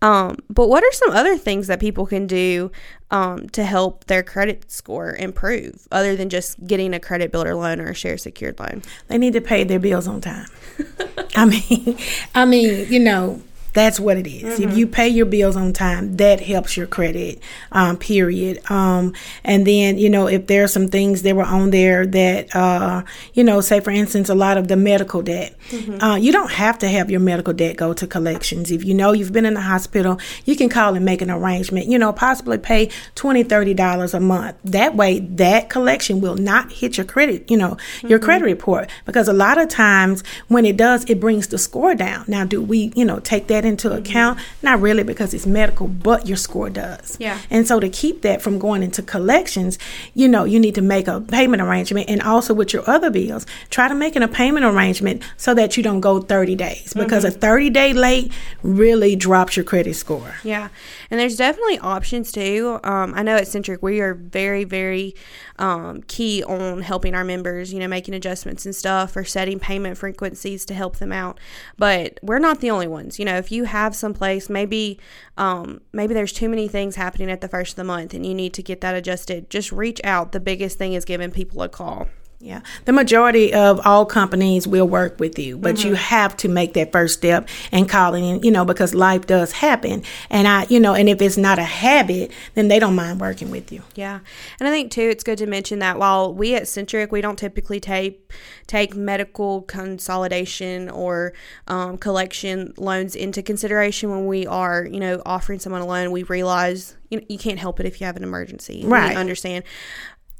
um, 0.00 0.36
but 0.48 0.68
what 0.68 0.84
are 0.84 0.92
some 0.92 1.10
other 1.10 1.36
things 1.36 1.66
that 1.66 1.80
people 1.80 2.06
can 2.06 2.26
do 2.26 2.70
um, 3.10 3.48
to 3.50 3.64
help 3.64 4.04
their 4.04 4.22
credit 4.22 4.70
score 4.70 5.16
improve 5.16 5.88
other 5.90 6.14
than 6.14 6.28
just 6.28 6.64
getting 6.66 6.94
a 6.94 7.00
credit 7.00 7.32
builder 7.32 7.54
loan 7.54 7.80
or 7.80 7.90
a 7.90 7.94
share 7.94 8.16
secured 8.16 8.58
loan? 8.60 8.82
They 9.08 9.18
need 9.18 9.32
to 9.32 9.40
pay 9.40 9.64
their 9.64 9.80
bills 9.80 10.06
on 10.06 10.20
time. 10.20 10.46
I 11.36 11.44
mean, 11.44 11.98
I 12.34 12.44
mean, 12.44 12.92
you 12.92 13.00
know, 13.00 13.42
that's 13.78 14.00
what 14.00 14.16
it 14.16 14.26
is. 14.26 14.60
If 14.60 14.76
you 14.76 14.86
pay 14.86 15.08
your 15.08 15.26
bills 15.26 15.56
on 15.56 15.72
time, 15.72 16.16
that 16.16 16.40
helps 16.40 16.76
your 16.76 16.86
credit. 16.86 17.40
Um, 17.72 17.96
period. 17.96 18.60
Um, 18.70 19.14
and 19.44 19.66
then 19.66 19.98
you 19.98 20.10
know, 20.10 20.26
if 20.26 20.46
there 20.46 20.64
are 20.64 20.68
some 20.68 20.88
things 20.88 21.22
that 21.22 21.36
were 21.36 21.44
on 21.44 21.70
there 21.70 22.06
that, 22.06 22.54
uh, 22.54 23.02
you 23.34 23.44
know, 23.44 23.60
say 23.60 23.80
for 23.80 23.90
instance, 23.90 24.28
a 24.28 24.34
lot 24.34 24.56
of 24.58 24.68
the 24.68 24.76
medical 24.76 25.22
debt. 25.22 25.54
Uh, 26.02 26.16
you 26.16 26.32
don't 26.32 26.50
have 26.50 26.78
to 26.78 26.88
have 26.88 27.10
your 27.10 27.20
medical 27.20 27.52
debt 27.52 27.76
go 27.76 27.92
to 27.92 28.06
collections. 28.06 28.70
If 28.70 28.84
you 28.84 28.94
know 28.94 29.12
you've 29.12 29.32
been 29.32 29.44
in 29.44 29.54
the 29.54 29.60
hospital, 29.60 30.18
you 30.44 30.56
can 30.56 30.68
call 30.68 30.94
and 30.94 31.04
make 31.04 31.22
an 31.22 31.30
arrangement. 31.30 31.86
You 31.86 31.98
know, 31.98 32.12
possibly 32.12 32.58
pay 32.58 32.90
twenty, 33.14 33.42
thirty 33.42 33.74
dollars 33.74 34.14
a 34.14 34.20
month. 34.20 34.56
That 34.64 34.94
way, 34.94 35.20
that 35.20 35.68
collection 35.70 36.20
will 36.20 36.36
not 36.36 36.72
hit 36.72 36.96
your 36.96 37.06
credit. 37.06 37.50
You 37.50 37.56
know, 37.56 37.76
your 38.02 38.18
credit 38.18 38.44
report 38.44 38.90
because 39.04 39.28
a 39.28 39.32
lot 39.32 39.58
of 39.58 39.68
times 39.68 40.24
when 40.48 40.64
it 40.64 40.76
does, 40.76 41.04
it 41.04 41.20
brings 41.20 41.48
the 41.48 41.58
score 41.58 41.94
down. 41.94 42.24
Now, 42.26 42.44
do 42.44 42.62
we, 42.62 42.92
you 42.94 43.04
know, 43.04 43.20
take 43.20 43.46
that 43.48 43.64
into 43.68 43.88
mm-hmm. 43.88 43.98
account? 43.98 44.40
Not 44.62 44.80
really 44.80 45.04
because 45.04 45.32
it's 45.32 45.46
medical, 45.46 45.86
but 45.86 46.26
your 46.26 46.36
score 46.36 46.70
does. 46.70 47.16
Yeah. 47.20 47.38
And 47.50 47.68
so 47.68 47.78
to 47.78 47.88
keep 47.88 48.22
that 48.22 48.42
from 48.42 48.58
going 48.58 48.82
into 48.82 49.02
collections, 49.02 49.78
you 50.14 50.26
know, 50.26 50.44
you 50.44 50.58
need 50.58 50.74
to 50.74 50.82
make 50.82 51.06
a 51.06 51.20
payment 51.20 51.62
arrangement 51.62 52.08
and 52.08 52.20
also 52.22 52.54
with 52.54 52.72
your 52.72 52.88
other 52.88 53.10
bills, 53.10 53.46
try 53.70 53.88
to 53.88 53.94
make 53.94 54.16
a 54.16 54.28
payment 54.28 54.64
arrangement 54.64 55.22
so 55.36 55.54
that 55.54 55.76
you 55.76 55.82
don't 55.82 56.00
go 56.00 56.20
30 56.20 56.56
days 56.56 56.92
because 56.94 57.24
mm-hmm. 57.24 57.36
a 57.36 57.40
30 57.40 57.70
day 57.70 57.92
late 57.92 58.32
really 58.62 59.14
drops 59.14 59.56
your 59.56 59.64
credit 59.64 59.94
score. 59.94 60.34
Yeah, 60.42 60.68
and 61.10 61.18
there's 61.18 61.36
definitely 61.36 61.78
options 61.78 62.30
too. 62.32 62.78
Um, 62.84 63.14
I 63.14 63.22
know 63.22 63.36
at 63.36 63.48
Centric 63.48 63.82
we 63.82 64.00
are 64.00 64.14
very, 64.14 64.64
very 64.64 65.14
um, 65.58 66.02
key 66.02 66.44
on 66.44 66.82
helping 66.82 67.14
our 67.14 67.24
members, 67.24 67.72
you 67.72 67.78
know, 67.78 67.88
making 67.88 68.14
adjustments 68.14 68.66
and 68.66 68.74
stuff 68.74 69.16
or 69.16 69.24
setting 69.24 69.58
payment 69.58 69.96
frequencies 69.96 70.64
to 70.66 70.74
help 70.74 70.98
them 70.98 71.12
out. 71.12 71.40
But 71.76 72.18
we're 72.22 72.38
not 72.38 72.60
the 72.60 72.70
only 72.70 72.86
ones. 72.86 73.18
You 73.18 73.24
know, 73.24 73.36
if 73.36 73.50
you 73.50 73.64
have 73.64 73.94
someplace, 73.94 74.50
maybe 74.50 74.98
um, 75.36 75.80
maybe 75.92 76.14
there's 76.14 76.32
too 76.32 76.48
many 76.48 76.68
things 76.68 76.96
happening 76.96 77.30
at 77.30 77.40
the 77.40 77.48
first 77.48 77.72
of 77.72 77.76
the 77.76 77.84
month 77.84 78.12
and 78.14 78.26
you 78.26 78.34
need 78.34 78.52
to 78.54 78.62
get 78.62 78.80
that 78.82 78.94
adjusted, 78.94 79.50
just 79.50 79.72
reach 79.72 80.00
out. 80.04 80.32
The 80.32 80.40
biggest 80.40 80.78
thing 80.78 80.92
is 80.92 81.04
giving 81.04 81.30
people 81.30 81.62
a 81.62 81.68
call. 81.68 82.08
Yeah. 82.40 82.60
The 82.84 82.92
majority 82.92 83.52
of 83.52 83.84
all 83.84 84.06
companies 84.06 84.68
will 84.68 84.86
work 84.86 85.18
with 85.18 85.38
you, 85.40 85.58
but 85.58 85.74
mm-hmm. 85.74 85.88
you 85.88 85.94
have 85.94 86.36
to 86.38 86.48
make 86.48 86.74
that 86.74 86.92
first 86.92 87.14
step 87.18 87.48
and 87.72 87.88
calling 87.88 88.24
in, 88.24 88.42
you 88.44 88.52
know, 88.52 88.64
because 88.64 88.94
life 88.94 89.26
does 89.26 89.50
happen. 89.50 90.04
And 90.30 90.46
I, 90.46 90.64
you 90.68 90.78
know, 90.78 90.94
and 90.94 91.08
if 91.08 91.20
it's 91.20 91.36
not 91.36 91.58
a 91.58 91.64
habit, 91.64 92.30
then 92.54 92.68
they 92.68 92.78
don't 92.78 92.94
mind 92.94 93.20
working 93.20 93.50
with 93.50 93.72
you. 93.72 93.82
Yeah. 93.96 94.20
And 94.60 94.68
I 94.68 94.70
think 94.70 94.92
too, 94.92 95.02
it's 95.02 95.24
good 95.24 95.38
to 95.38 95.46
mention 95.46 95.80
that 95.80 95.98
while 95.98 96.32
we 96.32 96.54
at 96.54 96.68
Centric, 96.68 97.10
we 97.10 97.20
don't 97.20 97.38
typically 97.38 97.80
take, 97.80 98.32
take 98.68 98.94
medical 98.94 99.62
consolidation 99.62 100.88
or 100.90 101.32
um, 101.66 101.98
collection 101.98 102.72
loans 102.76 103.16
into 103.16 103.42
consideration 103.42 104.10
when 104.10 104.26
we 104.26 104.46
are, 104.46 104.84
you 104.84 105.00
know, 105.00 105.20
offering 105.26 105.58
someone 105.58 105.82
a 105.82 105.86
loan, 105.86 106.12
we 106.12 106.22
realize 106.22 106.96
you, 107.10 107.18
know, 107.18 107.26
you 107.28 107.38
can't 107.38 107.58
help 107.58 107.80
it 107.80 107.86
if 107.86 108.00
you 108.00 108.06
have 108.06 108.16
an 108.16 108.22
emergency. 108.22 108.84
Right. 108.84 109.10
We 109.10 109.16
understand 109.16 109.64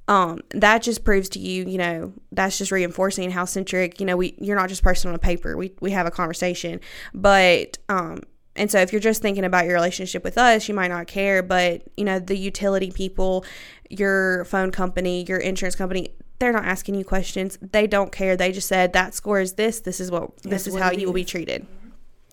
um, 0.08 0.40
that 0.50 0.82
just 0.82 1.04
proves 1.04 1.28
to 1.30 1.38
you, 1.38 1.64
you 1.66 1.76
know, 1.78 2.14
that's 2.32 2.58
just 2.58 2.72
reinforcing 2.72 3.30
how 3.30 3.44
centric, 3.44 4.00
you 4.00 4.06
know, 4.06 4.16
we 4.16 4.34
you're 4.38 4.56
not 4.56 4.70
just 4.70 4.82
person 4.82 5.10
on 5.10 5.14
a 5.14 5.18
paper. 5.18 5.56
We 5.56 5.72
we 5.80 5.90
have 5.92 6.06
a 6.06 6.10
conversation. 6.10 6.80
But 7.14 7.78
um 7.90 8.22
and 8.56 8.70
so 8.70 8.80
if 8.80 8.90
you're 8.90 9.00
just 9.00 9.22
thinking 9.22 9.44
about 9.44 9.66
your 9.66 9.74
relationship 9.74 10.24
with 10.24 10.36
us, 10.36 10.66
you 10.66 10.74
might 10.74 10.88
not 10.88 11.06
care, 11.06 11.42
but 11.42 11.82
you 11.96 12.04
know, 12.04 12.18
the 12.18 12.36
utility 12.36 12.90
people, 12.90 13.44
your 13.90 14.46
phone 14.46 14.72
company, 14.72 15.24
your 15.28 15.38
insurance 15.38 15.76
company, 15.76 16.08
they're 16.38 16.52
not 16.52 16.64
asking 16.64 16.94
you 16.94 17.04
questions. 17.04 17.58
They 17.60 17.86
don't 17.86 18.10
care. 18.10 18.36
They 18.36 18.50
just 18.50 18.66
said 18.66 18.94
that 18.94 19.14
score 19.14 19.40
is 19.40 19.54
this. 19.54 19.80
This 19.80 20.00
is 20.00 20.10
what 20.10 20.38
this 20.42 20.66
is 20.66 20.74
how 20.74 20.90
you 20.90 21.06
will 21.06 21.12
be 21.12 21.24
treated. 21.24 21.66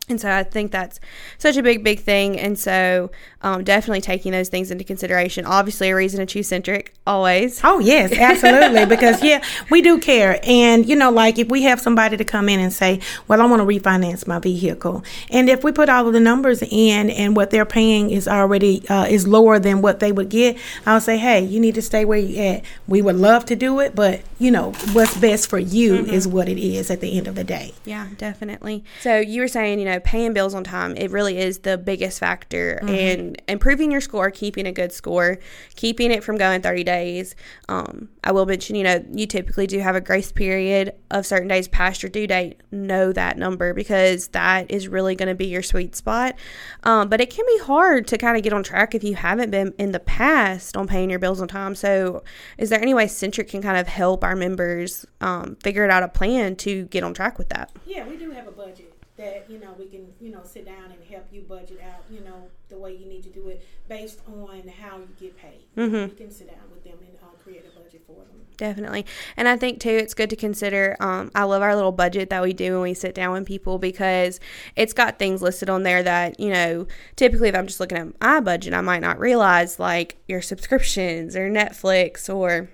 And 0.07 0.21
so 0.21 0.31
I 0.31 0.43
think 0.43 0.71
that's 0.71 0.99
such 1.39 1.57
a 1.57 1.63
big, 1.63 1.83
big 1.83 1.99
thing. 1.99 2.39
And 2.39 2.59
so 2.59 3.09
um, 3.41 3.63
definitely 3.63 4.01
taking 4.01 4.31
those 4.31 4.49
things 4.49 4.69
into 4.69 4.83
consideration. 4.83 5.45
Obviously, 5.45 5.89
a 5.89 5.95
reason 5.95 6.19
to 6.19 6.25
choose 6.25 6.47
Centric, 6.47 6.93
always. 7.07 7.61
Oh, 7.63 7.79
yes, 7.79 8.11
absolutely. 8.17 8.85
because, 8.85 9.23
yeah, 9.23 9.43
we 9.71 9.81
do 9.81 9.99
care. 9.99 10.39
And, 10.43 10.87
you 10.87 10.95
know, 10.95 11.09
like 11.09 11.39
if 11.39 11.49
we 11.49 11.63
have 11.63 11.79
somebody 11.79 12.17
to 12.17 12.23
come 12.23 12.49
in 12.49 12.59
and 12.59 12.71
say, 12.71 13.01
well, 13.27 13.41
I 13.41 13.45
want 13.45 13.61
to 13.61 13.65
refinance 13.65 14.27
my 14.27 14.37
vehicle. 14.37 15.03
And 15.31 15.49
if 15.49 15.63
we 15.63 15.71
put 15.71 15.89
all 15.89 16.07
of 16.07 16.13
the 16.13 16.19
numbers 16.19 16.61
in 16.61 17.09
and 17.09 17.35
what 17.35 17.49
they're 17.49 17.65
paying 17.65 18.11
is 18.11 18.27
already 18.27 18.87
uh, 18.89 19.05
is 19.05 19.27
lower 19.27 19.57
than 19.57 19.81
what 19.81 19.99
they 19.99 20.11
would 20.11 20.29
get, 20.29 20.57
I'll 20.85 21.01
say, 21.01 21.17
hey, 21.17 21.41
you 21.43 21.59
need 21.59 21.75
to 21.75 21.81
stay 21.81 22.05
where 22.05 22.19
you 22.19 22.39
at. 22.41 22.63
We 22.87 23.01
would 23.01 23.15
love 23.15 23.45
to 23.45 23.55
do 23.55 23.79
it, 23.79 23.95
but, 23.95 24.21
you 24.37 24.51
know, 24.51 24.71
what's 24.93 25.17
best 25.17 25.49
for 25.49 25.59
you 25.59 25.93
mm-hmm. 25.93 26.11
is 26.11 26.27
what 26.27 26.47
it 26.47 26.59
is 26.59 26.91
at 26.91 27.01
the 27.01 27.17
end 27.17 27.27
of 27.27 27.35
the 27.35 27.43
day. 27.43 27.73
Yeah, 27.85 28.09
definitely. 28.17 28.83
So 29.01 29.19
you 29.19 29.41
were 29.41 29.47
saying, 29.47 29.79
you 29.79 29.85
know, 29.85 29.94
know, 29.95 30.01
paying 30.01 30.33
bills 30.33 30.53
on 30.53 30.63
time, 30.63 30.95
it 30.97 31.11
really 31.11 31.37
is 31.37 31.59
the 31.59 31.77
biggest 31.77 32.19
factor. 32.19 32.79
Mm-hmm. 32.81 32.93
And 32.93 33.41
improving 33.47 33.91
your 33.91 34.01
score, 34.01 34.31
keeping 34.31 34.67
a 34.67 34.71
good 34.71 34.91
score, 34.91 35.39
keeping 35.75 36.11
it 36.11 36.23
from 36.23 36.37
going 36.37 36.61
30 36.61 36.83
days. 36.83 37.35
Um, 37.69 38.09
I 38.23 38.31
will 38.31 38.45
mention, 38.45 38.75
you 38.75 38.83
know, 38.83 39.03
you 39.11 39.27
typically 39.27 39.67
do 39.67 39.79
have 39.79 39.95
a 39.95 40.01
grace 40.01 40.31
period 40.31 40.93
of 41.11 41.25
certain 41.25 41.47
days 41.47 41.67
past 41.67 42.03
your 42.03 42.09
due 42.09 42.27
date. 42.27 42.61
Know 42.71 43.11
that 43.13 43.37
number 43.37 43.73
because 43.73 44.29
that 44.29 44.69
is 44.69 44.87
really 44.87 45.15
going 45.15 45.29
to 45.29 45.35
be 45.35 45.47
your 45.47 45.63
sweet 45.63 45.95
spot. 45.95 46.35
Um, 46.83 47.09
but 47.09 47.21
it 47.21 47.29
can 47.29 47.45
be 47.45 47.59
hard 47.59 48.07
to 48.07 48.17
kind 48.17 48.37
of 48.37 48.43
get 48.43 48.53
on 48.53 48.63
track 48.63 48.95
if 48.95 49.03
you 49.03 49.15
haven't 49.15 49.51
been 49.51 49.73
in 49.77 49.91
the 49.91 49.99
past 49.99 50.75
on 50.77 50.87
paying 50.87 51.09
your 51.09 51.19
bills 51.19 51.41
on 51.41 51.47
time. 51.47 51.75
So, 51.75 52.23
is 52.57 52.69
there 52.69 52.81
any 52.81 52.93
way 52.93 53.07
Centric 53.07 53.49
can 53.49 53.61
kind 53.61 53.77
of 53.77 53.87
help 53.87 54.23
our 54.23 54.35
members 54.35 55.05
um, 55.21 55.55
figure 55.57 55.89
out 55.89 56.03
a 56.03 56.07
plan 56.07 56.55
to 56.57 56.85
get 56.85 57.03
on 57.03 57.13
track 57.13 57.37
with 57.37 57.49
that? 57.49 57.71
Yeah, 57.85 58.07
we 58.07 58.17
do 58.17 58.31
have 58.31 58.47
a 58.47 58.51
budget 58.51 58.93
that 59.17 59.45
you 59.49 59.59
know 59.59 59.73
we 59.77 59.84
can 59.89 60.07
you 60.19 60.31
know 60.31 60.41
sit 60.43 60.65
down 60.65 60.91
and 60.91 61.03
help 61.09 61.25
you 61.31 61.41
budget 61.41 61.79
out 61.81 62.03
you 62.09 62.21
know 62.21 62.47
the 62.69 62.77
way 62.77 62.95
you 62.95 63.05
need 63.05 63.23
to 63.23 63.29
do 63.29 63.47
it 63.49 63.65
based 63.87 64.19
on 64.27 64.67
how 64.79 64.97
you 64.97 65.07
get 65.19 65.37
paid. 65.37 65.63
Mm-hmm. 65.77 66.09
We 66.09 66.15
can 66.15 66.31
sit 66.31 66.47
down 66.47 66.69
with 66.71 66.83
them 66.83 66.97
and 66.99 67.15
uh, 67.21 67.27
create 67.43 67.63
a 67.65 67.79
budget 67.79 68.01
for 68.07 68.15
them. 68.15 68.41
Definitely, 68.57 69.05
and 69.37 69.47
I 69.47 69.57
think 69.57 69.79
too 69.79 69.89
it's 69.89 70.13
good 70.13 70.29
to 70.29 70.35
consider. 70.35 70.95
Um, 70.99 71.31
I 71.35 71.43
love 71.43 71.61
our 71.61 71.75
little 71.75 71.91
budget 71.91 72.29
that 72.29 72.41
we 72.41 72.53
do 72.53 72.73
when 72.73 72.81
we 72.81 72.93
sit 72.93 73.13
down 73.13 73.33
with 73.33 73.45
people 73.45 73.77
because 73.77 74.39
it's 74.75 74.93
got 74.93 75.19
things 75.19 75.41
listed 75.41 75.69
on 75.69 75.83
there 75.83 76.01
that 76.03 76.39
you 76.39 76.49
know 76.49 76.87
typically 77.15 77.49
if 77.49 77.55
I'm 77.55 77.67
just 77.67 77.79
looking 77.79 77.97
at 77.97 78.19
my 78.21 78.39
budget 78.39 78.73
I 78.73 78.81
might 78.81 79.01
not 79.01 79.19
realize 79.19 79.79
like 79.79 80.17
your 80.27 80.41
subscriptions 80.41 81.35
or 81.35 81.49
Netflix 81.49 82.33
or 82.33 82.69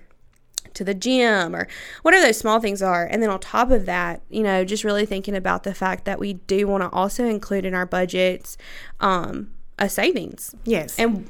to 0.74 0.84
the 0.84 0.94
gym 0.94 1.54
or 1.54 1.68
whatever 2.02 2.26
those 2.26 2.38
small 2.38 2.60
things 2.60 2.82
are. 2.82 3.04
And 3.04 3.22
then 3.22 3.30
on 3.30 3.40
top 3.40 3.70
of 3.70 3.86
that, 3.86 4.22
you 4.30 4.42
know, 4.42 4.64
just 4.64 4.84
really 4.84 5.06
thinking 5.06 5.36
about 5.36 5.64
the 5.64 5.74
fact 5.74 6.04
that 6.04 6.18
we 6.18 6.34
do 6.34 6.66
want 6.66 6.82
to 6.82 6.90
also 6.90 7.24
include 7.24 7.64
in 7.64 7.74
our 7.74 7.86
budgets 7.86 8.56
um, 9.00 9.50
a 9.78 9.88
savings. 9.88 10.54
Yes. 10.64 10.98
And 10.98 11.28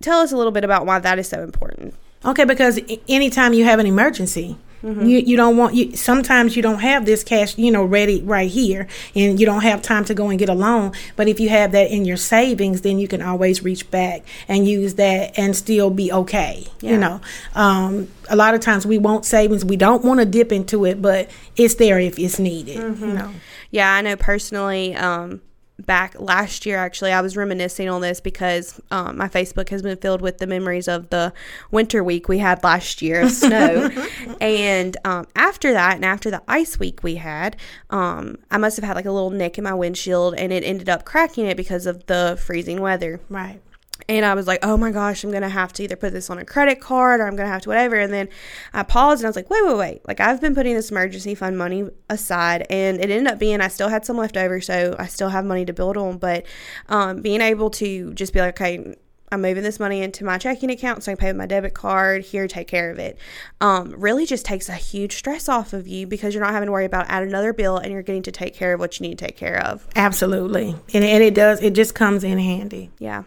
tell 0.00 0.20
us 0.20 0.32
a 0.32 0.36
little 0.36 0.52
bit 0.52 0.64
about 0.64 0.86
why 0.86 0.98
that 0.98 1.18
is 1.18 1.28
so 1.28 1.42
important. 1.42 1.94
Okay, 2.24 2.44
because 2.44 2.80
anytime 3.08 3.52
you 3.52 3.64
have 3.64 3.78
an 3.78 3.86
emergency, 3.86 4.58
Mm-hmm. 4.86 5.04
You 5.04 5.18
you 5.18 5.36
don't 5.36 5.56
want 5.56 5.74
you 5.74 5.96
sometimes 5.96 6.54
you 6.54 6.62
don't 6.62 6.78
have 6.78 7.06
this 7.06 7.24
cash, 7.24 7.58
you 7.58 7.72
know, 7.72 7.84
ready 7.84 8.22
right 8.22 8.48
here 8.48 8.86
and 9.16 9.40
you 9.40 9.44
don't 9.44 9.62
have 9.62 9.82
time 9.82 10.04
to 10.04 10.14
go 10.14 10.28
and 10.28 10.38
get 10.38 10.48
a 10.48 10.54
loan. 10.54 10.92
But 11.16 11.26
if 11.26 11.40
you 11.40 11.48
have 11.48 11.72
that 11.72 11.90
in 11.90 12.04
your 12.04 12.16
savings, 12.16 12.82
then 12.82 13.00
you 13.00 13.08
can 13.08 13.20
always 13.20 13.64
reach 13.64 13.90
back 13.90 14.22
and 14.46 14.66
use 14.66 14.94
that 14.94 15.36
and 15.36 15.56
still 15.56 15.90
be 15.90 16.12
okay. 16.12 16.68
Yeah. 16.80 16.90
You 16.92 16.98
know. 16.98 17.20
Um, 17.56 18.08
a 18.30 18.36
lot 18.36 18.54
of 18.54 18.60
times 18.60 18.86
we 18.86 18.98
want 18.98 19.24
savings. 19.24 19.64
We 19.64 19.76
don't 19.76 20.04
want 20.04 20.20
to 20.20 20.26
dip 20.26 20.52
into 20.52 20.84
it, 20.84 21.02
but 21.02 21.30
it's 21.56 21.74
there 21.74 21.98
if 21.98 22.16
it's 22.16 22.38
needed. 22.38 22.76
Mm-hmm. 22.76 23.08
You 23.08 23.14
know. 23.14 23.32
Yeah, 23.72 23.92
I 23.92 24.02
know 24.02 24.14
personally, 24.14 24.94
um, 24.94 25.42
back 25.84 26.18
last 26.18 26.64
year 26.64 26.78
actually 26.78 27.12
i 27.12 27.20
was 27.20 27.36
reminiscing 27.36 27.88
on 27.88 28.00
this 28.00 28.18
because 28.20 28.80
um, 28.90 29.18
my 29.18 29.28
facebook 29.28 29.68
has 29.68 29.82
been 29.82 29.96
filled 29.98 30.22
with 30.22 30.38
the 30.38 30.46
memories 30.46 30.88
of 30.88 31.10
the 31.10 31.32
winter 31.70 32.02
week 32.02 32.28
we 32.28 32.38
had 32.38 32.62
last 32.64 33.02
year 33.02 33.20
of 33.22 33.30
snow. 33.30 33.90
And 34.40 34.96
um, 35.04 35.26
after 35.34 35.72
that 35.72 35.96
and 35.96 36.04
after 36.04 36.30
the 36.30 36.42
ice 36.48 36.78
week 36.78 37.02
we 37.02 37.16
had 37.16 37.56
um, 37.90 38.38
i 38.50 38.58
must 38.58 38.76
have 38.76 38.84
had 38.84 38.96
like 38.96 39.04
a 39.04 39.12
little 39.12 39.30
nick 39.30 39.58
in 39.58 39.64
my 39.64 39.74
windshield 39.74 40.34
and 40.34 40.52
it 40.52 40.64
ended 40.64 40.88
up 40.88 41.04
cracking 41.04 41.46
it 41.46 41.56
because 41.56 41.86
of 41.86 42.06
the 42.06 42.38
freezing 42.40 42.80
weather. 42.80 43.20
Right 43.28 43.60
and 44.08 44.24
I 44.24 44.34
was 44.34 44.46
like, 44.46 44.60
oh 44.64 44.76
my 44.76 44.92
gosh, 44.92 45.24
I'm 45.24 45.30
to 45.42 45.48
have 45.48 45.72
to 45.74 45.82
either 45.82 45.96
put 45.96 46.12
this 46.12 46.30
on 46.30 46.38
a 46.38 46.44
credit 46.44 46.80
card 46.80 47.20
or 47.20 47.26
I'm 47.26 47.36
to 47.48 47.52
have 47.52 47.62
to 47.62 47.68
whatever. 47.68 47.96
And 47.96 48.12
then 48.12 48.28
I 48.72 48.82
paused 48.84 49.20
and 49.20 49.26
I 49.26 49.28
was 49.28 49.36
like, 49.36 49.50
wait, 49.50 49.64
wait, 49.66 49.76
wait. 49.76 50.08
Like, 50.08 50.20
I've 50.20 50.40
been 50.40 50.54
putting 50.54 50.74
this 50.74 50.90
emergency 50.90 51.34
fund 51.34 51.58
money 51.58 51.88
aside 52.08 52.66
and 52.70 52.98
it 52.98 53.10
ended 53.10 53.26
up 53.26 53.38
being 53.38 53.60
I 53.60 53.68
still 53.68 53.88
had 53.88 54.04
some 54.04 54.16
left 54.16 54.36
over. 54.36 54.60
So 54.60 54.94
I 54.98 55.06
still 55.06 55.30
have 55.30 55.44
money 55.44 55.64
to 55.64 55.72
build 55.72 55.96
on. 55.96 56.18
But 56.18 56.46
um, 56.88 57.20
being 57.20 57.40
able 57.40 57.70
to 57.70 58.14
just 58.14 58.32
be 58.32 58.40
like, 58.40 58.60
okay, 58.60 58.96
I'm 59.32 59.42
moving 59.42 59.62
this 59.62 59.80
money 59.80 60.02
into 60.02 60.24
my 60.24 60.38
checking 60.38 60.70
account 60.70 61.02
so 61.02 61.12
I 61.12 61.14
can 61.14 61.20
pay 61.20 61.26
with 61.28 61.36
my 61.36 61.46
debit 61.46 61.74
card. 61.74 62.24
Here, 62.24 62.46
take 62.46 62.68
care 62.68 62.90
of 62.90 62.98
it. 62.98 63.18
Um, 63.60 63.94
really 63.96 64.24
just 64.24 64.46
takes 64.46 64.68
a 64.68 64.74
huge 64.74 65.16
stress 65.16 65.48
off 65.48 65.72
of 65.72 65.88
you 65.88 66.06
because 66.06 66.34
you're 66.34 66.44
not 66.44 66.52
having 66.52 66.66
to 66.66 66.72
worry 66.72 66.84
about 66.84 67.06
add 67.08 67.24
another 67.24 67.52
bill 67.52 67.76
and 67.76 67.92
you're 67.92 68.02
getting 68.02 68.22
to 68.22 68.32
take 68.32 68.54
care 68.54 68.74
of 68.74 68.80
what 68.80 68.98
you 68.98 69.08
need 69.08 69.18
to 69.18 69.26
take 69.26 69.36
care 69.36 69.60
of. 69.64 69.86
Absolutely. 69.96 70.76
And, 70.94 71.04
and 71.04 71.22
it 71.22 71.34
does, 71.34 71.60
it 71.60 71.74
just 71.74 71.94
comes 71.94 72.22
in 72.22 72.38
handy. 72.38 72.90
Yeah. 72.98 73.24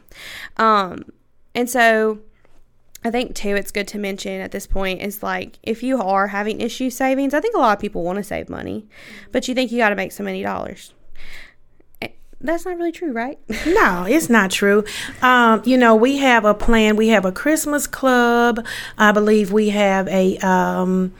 Um, 0.57 1.03
and 1.53 1.69
so 1.69 2.19
I 3.03 3.11
think 3.11 3.35
too, 3.35 3.55
it's 3.55 3.71
good 3.71 3.87
to 3.89 3.97
mention 3.97 4.39
at 4.41 4.51
this 4.51 4.67
point 4.67 5.01
is 5.01 5.21
like 5.21 5.59
if 5.63 5.83
you 5.83 6.01
are 6.01 6.27
having 6.27 6.61
issue 6.61 6.89
savings, 6.89 7.33
I 7.33 7.41
think 7.41 7.55
a 7.55 7.59
lot 7.59 7.77
of 7.77 7.81
people 7.81 8.03
want 8.03 8.17
to 8.17 8.23
save 8.23 8.49
money, 8.49 8.87
but 9.31 9.47
you 9.47 9.55
think 9.55 9.71
you 9.71 9.77
got 9.77 9.89
to 9.89 9.95
make 9.95 10.11
so 10.11 10.23
many 10.23 10.41
dollars 10.41 10.93
that's 12.41 12.65
not 12.65 12.77
really 12.77 12.91
true, 12.91 13.11
right? 13.11 13.37
no, 13.65 14.05
it's 14.07 14.29
not 14.29 14.51
true. 14.51 14.83
Um, 15.21 15.61
you 15.65 15.77
know, 15.77 15.95
we 15.95 16.17
have 16.17 16.45
a 16.45 16.53
plan. 16.53 16.95
We 16.95 17.09
have 17.09 17.25
a 17.25 17.31
Christmas 17.31 17.87
club. 17.87 18.65
I 18.97 19.11
believe 19.11 19.51
we 19.51 19.69
have 19.69 20.07
a 20.07 20.37
um, 20.37 21.13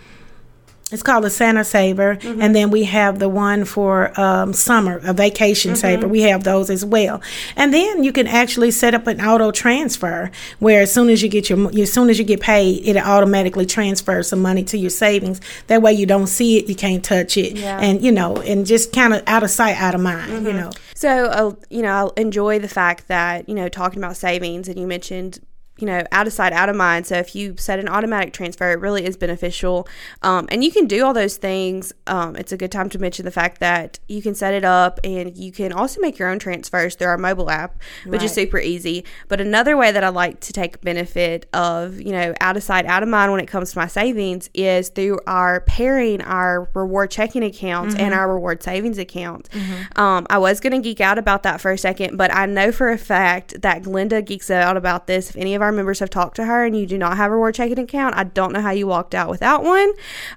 it's 0.92 1.04
called 1.04 1.24
a 1.24 1.30
Santa 1.30 1.64
Saver, 1.64 2.16
mm-hmm. 2.16 2.42
and 2.42 2.56
then 2.56 2.72
we 2.72 2.86
have 2.86 3.20
the 3.20 3.30
one 3.30 3.64
for 3.64 4.20
um, 4.20 4.54
summer, 4.54 5.00
a 5.04 5.14
vacation 5.14 5.72
mm-hmm. 5.72 5.80
saver. 5.80 6.08
We 6.08 6.22
have 6.22 6.44
those 6.44 6.72
as 6.72 6.84
well, 6.84 7.22
and 7.56 7.72
then 7.72 8.04
you 8.04 8.12
can 8.12 8.26
actually 8.26 8.72
set 8.72 8.96
up 8.96 9.06
an 9.06 9.22
auto 9.22 9.52
transfer 9.52 10.32
where 10.58 10.82
as 10.82 10.92
soon 10.92 11.10
as 11.10 11.22
you 11.22 11.30
get 11.30 11.50
your, 11.50 11.70
as 11.80 11.94
soon 11.94 12.10
as 12.10 12.18
you 12.18 12.26
get 12.26 12.42
paid, 12.42 12.88
it 12.88 12.98
automatically 12.98 13.68
transfers 13.68 14.30
some 14.30 14.42
money 14.42 14.64
to 14.64 14.78
your 14.80 14.90
savings. 14.90 15.42
That 15.68 15.84
way, 15.84 15.94
you 15.94 16.08
don't 16.08 16.28
see 16.28 16.58
it, 16.58 16.68
you 16.68 16.76
can't 16.76 17.04
touch 17.04 17.38
it, 17.38 17.56
yeah. 17.56 17.80
and 17.80 18.04
you 18.04 18.12
know, 18.12 18.38
and 18.38 18.66
just 18.66 18.92
kind 18.92 19.14
of 19.14 19.22
out 19.28 19.44
of 19.44 19.52
sight, 19.52 19.80
out 19.80 19.94
of 19.94 20.02
mind. 20.02 20.32
Mm-hmm. 20.32 20.48
You 20.48 20.54
know. 20.54 20.72
So, 21.00 21.28
uh, 21.28 21.54
you 21.70 21.82
know, 21.82 22.12
I 22.18 22.20
enjoy 22.20 22.60
the 22.60 22.68
fact 22.68 23.08
that 23.08 23.48
you 23.48 23.56
know 23.56 23.70
talking 23.70 24.00
about 24.00 24.18
savings, 24.18 24.68
and 24.68 24.78
you 24.78 24.86
mentioned 24.86 25.40
you 25.80 25.88
know, 25.88 26.04
out 26.12 26.28
of 26.28 26.34
sight, 26.34 26.54
out 26.54 26.70
of 26.70 26.76
mind. 26.76 27.08
So 27.08 27.16
if 27.16 27.36
you 27.36 27.56
set 27.58 27.80
an 27.80 27.88
automatic 27.88 28.34
transfer, 28.34 28.72
it 28.72 28.80
really 28.80 29.06
is 29.06 29.18
beneficial. 29.18 29.88
Um, 30.22 30.48
and 30.52 30.64
you 30.64 30.72
can 30.72 30.88
do 30.88 31.06
all 31.06 31.14
those 31.14 31.38
things. 31.38 31.94
Um, 32.08 32.36
it's 32.36 32.52
a 32.52 32.58
good 32.58 32.72
time 32.72 32.90
to 32.90 33.00
mention 33.00 33.26
the 33.26 33.32
fact 33.32 33.60
that 33.60 34.00
you 34.08 34.22
can 34.22 34.36
set 34.36 34.54
it 34.54 34.66
up 34.66 35.00
and 35.04 35.38
you 35.38 35.52
can 35.52 35.72
also 35.72 36.02
make 36.02 36.20
your 36.20 36.30
own 36.30 36.40
transfers 36.40 36.96
through 36.96 37.08
our 37.08 37.18
mobile 37.18 37.50
app, 37.50 37.82
which 38.06 38.20
right. 38.20 38.24
is 38.24 38.34
super 38.34 38.60
easy. 38.60 39.06
But 39.28 39.42
another 39.42 39.78
way 39.78 39.92
that 39.92 40.04
I 40.04 40.10
like 40.10 40.40
to 40.42 40.54
take 40.54 40.82
benefit 40.82 41.48
of, 41.54 42.00
you 42.00 42.12
know, 42.12 42.34
out 42.42 42.58
of 42.58 42.64
sight, 42.64 42.86
out 42.86 43.04
of 43.04 43.10
mind 43.10 43.32
when 43.32 43.42
it 43.42 43.48
comes 43.48 43.72
to 43.72 43.78
my 43.78 43.88
savings 43.88 44.50
is 44.54 44.90
through 44.90 45.20
our 45.28 45.62
pairing 45.62 46.22
our 46.22 46.70
reward 46.74 47.12
checking 47.12 47.44
accounts 47.44 47.94
mm-hmm. 47.94 48.04
and 48.04 48.14
our 48.14 48.32
reward 48.32 48.62
savings 48.64 48.98
accounts. 48.98 49.50
Mm-hmm. 49.50 50.00
Um, 50.00 50.28
I 50.30 50.38
was 50.38 50.60
going 50.60 50.74
to 50.74 50.80
geek 50.80 51.02
out 51.02 51.18
about 51.18 51.44
that 51.44 51.62
for 51.62 51.72
a 51.72 51.78
second, 51.78 52.18
but 52.18 52.34
I 52.34 52.46
know 52.46 52.72
for 52.72 52.90
a 52.90 52.98
fact 52.98 53.62
that 53.62 53.84
Glenda 53.84 54.24
geeks 54.26 54.50
out 54.52 54.78
about 54.78 55.08
this. 55.08 55.30
If 55.30 55.38
any 55.38 55.56
of 55.56 55.62
our 55.62 55.69
our 55.70 55.76
members 55.76 56.00
have 56.00 56.10
talked 56.10 56.36
to 56.38 56.46
her 56.46 56.66
and 56.66 56.78
you 56.78 56.86
do 56.86 56.98
not 56.98 57.18
have 57.18 57.32
a 57.32 57.34
reward 57.34 57.56
checking 57.56 57.80
account, 57.80 58.16
I 58.16 58.24
don't 58.24 58.52
know 58.52 58.62
how 58.62 58.72
you 58.72 58.88
walked 58.88 59.14
out 59.14 59.30
without 59.30 59.64
one. 59.64 59.94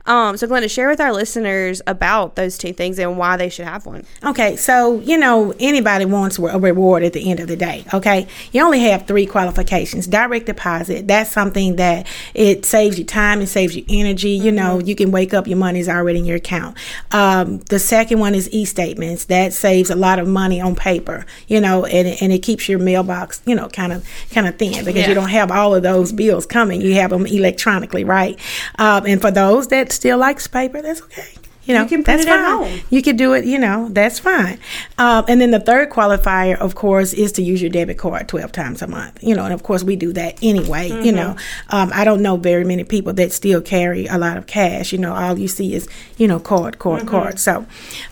Um, 0.07 0.37
so, 0.37 0.47
Glenda, 0.47 0.71
share 0.71 0.89
with 0.89 1.01
our 1.01 1.13
listeners 1.13 1.81
about 1.87 2.37
those 2.37 2.59
two 2.59 2.73
things 2.73 2.99
and 2.99 3.17
why 3.17 3.37
they 3.37 3.49
should 3.49 3.65
have 3.65 3.87
one. 3.87 4.05
Okay, 4.23 4.57
so 4.57 5.01
you 5.01 5.19
know 5.19 5.55
anybody 5.59 6.05
wants 6.05 6.39
a 6.39 6.59
reward 6.59 7.03
at 7.03 7.13
the 7.13 7.31
end 7.31 7.41
of 7.41 7.49
the 7.49 7.57
day. 7.57 7.85
Okay, 7.93 8.27
you 8.53 8.63
only 8.63 8.81
have 8.81 9.07
three 9.07 9.27
qualifications: 9.27 10.07
direct 10.07 10.47
deposit. 10.47 11.09
That's 11.09 11.33
something 11.33 11.77
that 11.77 12.07
it 12.35 12.67
saves 12.67 12.99
you 12.99 13.05
time, 13.05 13.41
it 13.41 13.47
saves 13.47 13.75
you 13.75 13.85
energy. 13.89 14.37
Mm-hmm. 14.37 14.47
You 14.47 14.53
know, 14.53 14.79
you 14.81 14.95
can 14.95 15.11
wake 15.11 15.33
up, 15.33 15.47
your 15.47 15.59
money's 15.59 15.89
already 15.89 16.19
in 16.19 16.25
your 16.25 16.37
account. 16.37 16.77
Um, 17.11 17.59
the 17.71 17.79
second 17.79 18.21
one 18.21 18.35
is 18.35 18.51
e-statements. 18.51 19.25
That 19.27 19.53
saves 19.53 19.91
a 19.91 19.97
lot 19.97 20.19
of 20.19 20.29
money 20.29 20.61
on 20.61 20.77
paper. 20.77 21.25
You 21.49 21.61
know, 21.61 21.85
and 21.87 22.09
and 22.21 22.33
it 22.33 22.41
keeps 22.41 22.69
your 22.69 22.79
mailbox, 22.79 23.41
you 23.47 23.55
know, 23.55 23.69
kind 23.69 23.93
of 23.93 24.07
kind 24.31 24.47
of 24.47 24.57
thin 24.59 24.85
because 24.85 25.03
yeah. 25.03 25.09
you 25.09 25.15
don't 25.15 25.22
have 25.29 25.51
all 25.51 25.75
of 25.75 25.83
those 25.83 26.13
bills 26.13 26.47
coming. 26.47 26.81
You 26.81 26.95
have 26.95 27.11
them 27.11 27.27
electronically, 27.27 28.05
right? 28.05 28.39
Um, 28.79 29.07
and 29.07 29.21
for 29.21 29.31
those 29.31 29.69
that 29.69 29.93
still 29.93 30.19
likes 30.19 30.47
paper, 30.47 30.83
that's 30.83 31.03
okay. 31.03 31.35
You 31.65 31.75
know, 31.75 31.87
you 31.87 32.03
that's 32.03 32.25
fine. 32.25 32.83
You 32.91 33.03
can 33.03 33.17
do 33.17 33.35
it. 33.35 33.45
You 33.45 33.59
know, 33.59 33.89
that's 33.91 34.19
fine. 34.19 34.59
Um, 34.99 35.25
and 35.29 35.41
then 35.41 35.53
the 35.53 35.61
third 35.61 35.91
qualifier, 35.91 36.59
of 36.59 36.75
course, 36.75 37.13
is 37.13 37.31
to 37.33 37.43
use 37.43 37.63
your 37.63 37.71
debit 37.71 37.99
card 37.99 38.27
twelve 38.27 38.51
times 38.51 38.83
a 38.83 38.89
month. 38.89 39.23
You 39.23 39.37
know, 39.37 39.45
and 39.45 39.55
of 39.55 39.63
course 39.63 39.85
we 39.85 39.95
do 39.95 40.13
that 40.15 40.39
anyway. 40.43 40.91
Mm-hmm. 40.91 41.05
You 41.05 41.13
know, 41.13 41.37
um, 41.69 41.93
I 41.95 42.05
don't 42.05 42.21
know 42.21 42.37
very 42.37 42.65
many 42.65 42.83
people 42.83 43.13
that 43.13 43.31
still 43.31 43.61
carry 43.61 44.07
a 44.07 44.19
lot 44.19 44.37
of 44.39 44.47
cash. 44.47 44.93
You 44.93 44.99
know, 44.99 45.15
all 45.15 45.39
you 45.39 45.47
see 45.47 45.75
is 45.75 45.89
you 46.17 46.27
know 46.27 46.41
card, 46.41 46.81
card, 46.81 47.03
mm-hmm. 47.03 47.11
card. 47.11 47.39
So, 47.39 47.65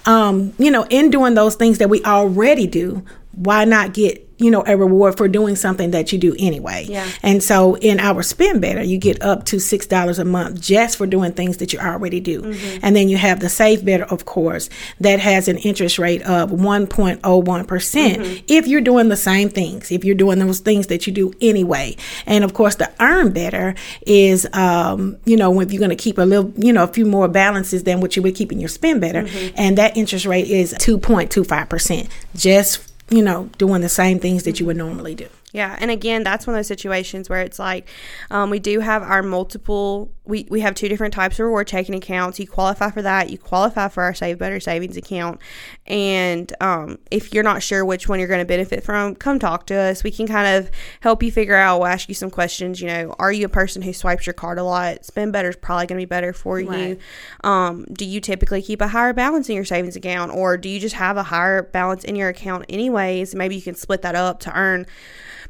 um, 0.07 0.53
you 0.59 0.71
know, 0.71 0.87
in 0.89 1.11
doing 1.11 1.35
those 1.35 1.57
things 1.57 1.79
that 1.79 1.91
we 1.91 2.05
already 2.05 2.69
do, 2.69 3.05
why 3.33 3.65
not 3.65 3.95
get 3.95 4.30
you 4.41 4.51
know, 4.51 4.65
a 4.67 4.77
reward 4.77 5.17
for 5.17 5.29
doing 5.29 5.57
something 5.57 5.91
that 5.91 6.13
you 6.13 6.19
do 6.19 6.35
anyway. 6.39 6.87
Yeah. 6.89 7.09
And 7.23 7.43
so 7.43 7.77
in 7.77 8.01
our 8.01 8.23
spend 8.23 8.61
better, 8.61 8.83
you 8.83 8.99
get 8.99 9.23
up 9.23 9.45
to 9.47 9.61
six 9.61 9.87
dollars 9.87 10.19
a 10.19 10.25
month 10.25 10.61
just 10.61 10.97
for 10.97 11.07
doing 11.07 11.33
things 11.33 11.59
that 11.59 11.73
you 11.73 11.79
already 11.79 12.21
do. 12.21 12.43
Mm-hmm. 12.43 12.79
And 12.83 12.97
then 12.97 13.09
you 13.09 13.17
have 13.19 13.41
the 13.41 13.49
save 13.49 13.85
better, 13.85 14.05
of 14.05 14.25
course, 14.25 14.71
that 15.01 15.21
has 15.21 15.49
an 15.49 15.59
interest 15.59 15.99
rate 15.99 16.23
of 16.23 16.51
one 16.51 16.87
point 16.87 17.21
oh 17.25 17.39
one 17.39 17.67
percent 17.67 18.23
mm-hmm. 18.23 18.45
if 18.49 18.67
you're 18.67 18.81
doing 18.81 19.09
the 19.09 19.17
same 19.17 19.49
things, 19.49 19.93
if 19.93 20.05
you're 20.05 20.15
doing 20.15 20.39
those 20.39 20.61
things 20.61 20.87
that 20.89 21.07
you 21.07 21.13
do 21.13 21.33
anyway. 21.41 21.97
And 22.27 22.43
of 22.45 22.55
course 22.55 22.77
the 22.77 22.91
earn 23.01 23.33
better 23.33 23.75
is 24.07 24.47
um, 24.53 25.19
you 25.25 25.37
know, 25.37 25.61
if 25.61 25.73
you're 25.73 25.81
gonna 25.81 25.97
keep 25.97 26.19
a 26.19 26.23
little 26.23 26.53
you 26.57 26.73
know, 26.73 26.85
a 26.85 26.89
few 26.89 27.05
more 27.05 27.29
balances 27.29 27.85
than 27.85 28.01
what 28.01 28.17
you 28.17 28.23
would 28.23 28.35
keep 28.35 28.53
in 28.53 28.61
your 28.61 28.69
spend 28.69 29.01
better. 29.01 29.23
Mm-hmm. 29.23 29.55
And 29.57 29.79
that 29.79 29.97
interest 29.97 30.25
rate 30.27 30.49
is 30.49 30.75
two 30.79 30.99
point 30.99 31.31
two 31.31 31.45
five 31.45 31.69
percent 31.69 32.09
just 32.35 32.90
you 33.11 33.23
know, 33.23 33.51
doing 33.59 33.81
the 33.81 33.89
same 33.89 34.19
things 34.19 34.45
that 34.45 34.61
you 34.61 34.67
would 34.67 34.77
normally 34.77 35.15
do. 35.15 35.29
Yeah, 35.53 35.77
and 35.81 35.91
again, 35.91 36.23
that's 36.23 36.47
one 36.47 36.55
of 36.55 36.59
those 36.59 36.69
situations 36.69 37.29
where 37.29 37.43
it's 37.43 37.59
like 37.59 37.89
um, 38.31 38.51
we 38.51 38.61
do 38.61 38.81
have 38.81 39.03
our 39.03 39.23
multiple. 39.23 40.13
We 40.31 40.47
we 40.51 40.61
have 40.61 40.75
two 40.75 40.89
different 40.89 41.13
types 41.13 41.39
of 41.39 41.45
reward 41.45 41.67
checking 41.67 41.95
accounts. 41.95 42.39
You 42.39 42.47
qualify 42.47 42.91
for 42.91 43.03
that. 43.03 43.31
You 43.31 43.39
qualify 43.39 43.89
for 43.89 44.03
our 44.03 44.15
Save 44.15 44.39
Better 44.39 44.61
savings 44.61 44.97
account. 44.97 45.41
And 45.87 46.53
um, 46.61 46.99
if 47.11 47.35
you're 47.35 47.45
not 47.45 47.63
sure 47.63 47.85
which 47.85 48.09
one 48.09 48.19
you're 48.19 48.29
going 48.29 48.41
to 48.41 48.47
benefit 48.47 48.85
from, 48.85 49.15
come 49.15 49.39
talk 49.39 49.67
to 49.67 49.75
us. 49.75 50.05
We 50.05 50.11
can 50.11 50.27
kind 50.27 50.57
of 50.57 50.71
help 51.01 51.23
you 51.23 51.31
figure 51.31 51.57
out. 51.57 51.81
We'll 51.81 51.89
ask 51.89 52.09
you 52.09 52.15
some 52.15 52.31
questions. 52.31 52.81
You 52.81 52.89
know, 52.89 53.15
are 53.19 53.33
you 53.33 53.47
a 53.47 53.51
person 53.51 53.83
who 53.83 53.93
swipes 53.93 54.27
your 54.27 54.35
card 54.35 54.59
a 54.59 54.65
lot? 54.65 55.05
Spend 55.05 55.33
Better 55.33 55.51
is 55.51 55.57
probably 55.57 55.87
going 55.87 55.99
to 55.99 56.07
be 56.07 56.09
better 56.09 56.33
for 56.33 56.57
right. 56.57 56.91
you. 56.91 56.99
Um, 57.43 57.85
do 57.93 58.07
you 58.07 58.21
typically 58.21 58.63
keep 58.63 58.81
a 58.81 58.89
higher 58.89 59.13
balance 59.13 59.49
in 59.49 59.57
your 59.57 59.65
savings 59.65 59.97
account, 59.97 60.33
or 60.33 60.57
do 60.57 60.69
you 60.69 60.81
just 60.81 60.95
have 60.95 61.17
a 61.17 61.25
higher 61.25 61.63
balance 61.63 62.05
in 62.05 62.17
your 62.17 62.29
account 62.29 62.65
anyways? 62.69 63.35
Maybe 63.35 63.57
you 63.57 63.63
can 63.63 63.75
split 63.75 64.03
that 64.03 64.15
up 64.15 64.41
to 64.41 64.57
earn 64.57 64.87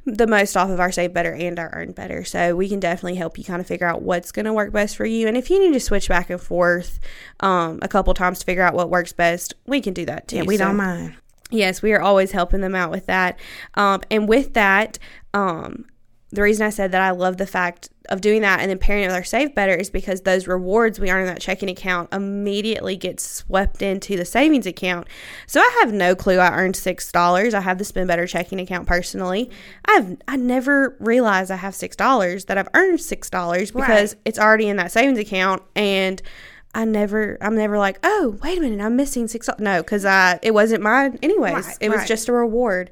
the 0.07 0.27
most 0.27 0.57
off 0.57 0.71
of 0.71 0.81
our 0.81 0.91
save 0.91 1.13
better 1.13 1.33
and 1.33 1.59
our 1.59 1.71
earn 1.75 1.93
better. 1.93 2.25
So 2.25 2.57
we 2.57 2.69
can 2.69 2.81
definitely 2.81 3.17
help 3.17 3.37
you 3.37 3.45
kind 3.45 3.61
of 3.61 3.67
figure 3.67 3.87
out 3.87 4.03
what's 4.03 4.33
going 4.33 4.47
to 4.47 4.53
work 4.53 4.70
best 4.71 4.97
for 4.97 5.07
you. 5.07 5.29
And 5.29 5.37
if 5.37 5.51
you 5.51 5.59
need 5.61 5.73
to 5.75 5.81
switch 5.81 6.09
back 6.09 6.31
and 6.31 6.41
forth 6.41 7.01
um, 7.41 7.79
a 7.83 7.89
couple 7.89 8.15
times 8.15 8.41
to 8.41 8.45
figure 8.45 8.63
out 8.63 8.75
what 8.75 8.91
works 8.91 9.13
best, 9.13 9.55
we 9.67 9.81
can 9.81 9.95
do 9.95 10.05
that 10.07 10.29
too. 10.29 10.37
Yeah, 10.37 10.43
we 10.43 10.57
so, 10.57 10.67
don't 10.67 10.77
mind. 10.77 11.17
Yes, 11.51 11.83
we 11.83 11.93
are 11.93 12.01
always 12.01 12.31
helping 12.31 12.61
them 12.61 12.75
out 12.75 12.91
with 12.91 13.07
that. 13.07 13.39
Um, 13.75 14.03
and 14.11 14.29
with 14.29 14.55
that, 14.55 14.99
um, 15.35 15.85
the 16.33 16.43
reason 16.43 16.67
I 16.67 16.71
said 16.71 16.93
that 16.93 17.03
I 17.03 17.11
love 17.11 17.39
the 17.39 17.47
fact 17.47 17.91
of 18.09 18.21
doing 18.21 18.43
that 18.43 18.61
and 18.61 18.71
then 18.71 18.79
pairing 18.79 19.05
it 19.05 19.07
with 19.07 19.17
our 19.17 19.25
Save 19.25 19.55
Better 19.55 19.75
is 19.75 19.91
because 19.91 20.23
those 20.23 20.47
rewards 20.47 20.99
we 20.99 21.11
earn 21.11 21.23
in 21.23 21.27
that 21.27 21.41
checking 21.41 21.69
account 21.69 22.13
immediately 22.13 22.97
get 22.97 23.21
swept 23.21 23.83
into 23.83 24.17
the 24.17 24.25
savings 24.25 24.67
account. 24.67 25.07
So 25.47 25.61
I 25.61 25.79
have 25.81 25.93
no 25.93 26.15
clue 26.15 26.39
I 26.39 26.53
earned 26.57 26.77
six 26.77 27.11
dollars. 27.11 27.55
I 27.55 27.61
have 27.61 27.79
the 27.79 27.85
Spend 27.85 28.09
Better 28.09 28.27
checking 28.27 28.61
account 28.61 28.87
personally. 28.87 29.51
I've 29.87 30.17
I 30.29 30.37
never 30.37 30.97
realized 31.01 31.51
I 31.51 31.57
have 31.57 31.75
six 31.75 31.97
dollars 31.97 32.47
that 32.47 32.59
I've 32.59 32.69
earned 32.75 33.01
six 33.01 33.29
dollars 33.29 33.71
because 33.71 34.15
right. 34.15 34.23
it's 34.25 34.39
already 34.39 34.69
in 34.69 34.77
that 34.77 34.93
savings 34.93 35.19
account 35.19 35.63
and 35.75 36.23
I 36.73 36.85
never, 36.85 37.37
I'm 37.41 37.57
never 37.57 37.79
like, 37.79 37.99
oh, 38.05 38.39
wait 38.43 38.59
a 38.59 38.61
minute, 38.61 38.81
I'm 38.81 38.95
missing 38.95 39.27
six. 39.27 39.49
No, 39.59 39.83
because 39.83 40.05
I, 40.05 40.39
it 40.41 40.53
wasn't 40.53 40.83
mine 40.85 41.19
anyways. 41.21 41.67
Right, 41.67 41.77
it 41.81 41.89
was 41.89 41.99
right. 41.99 42.09
just 42.09 42.29
a 42.29 42.33
reward, 42.33 42.91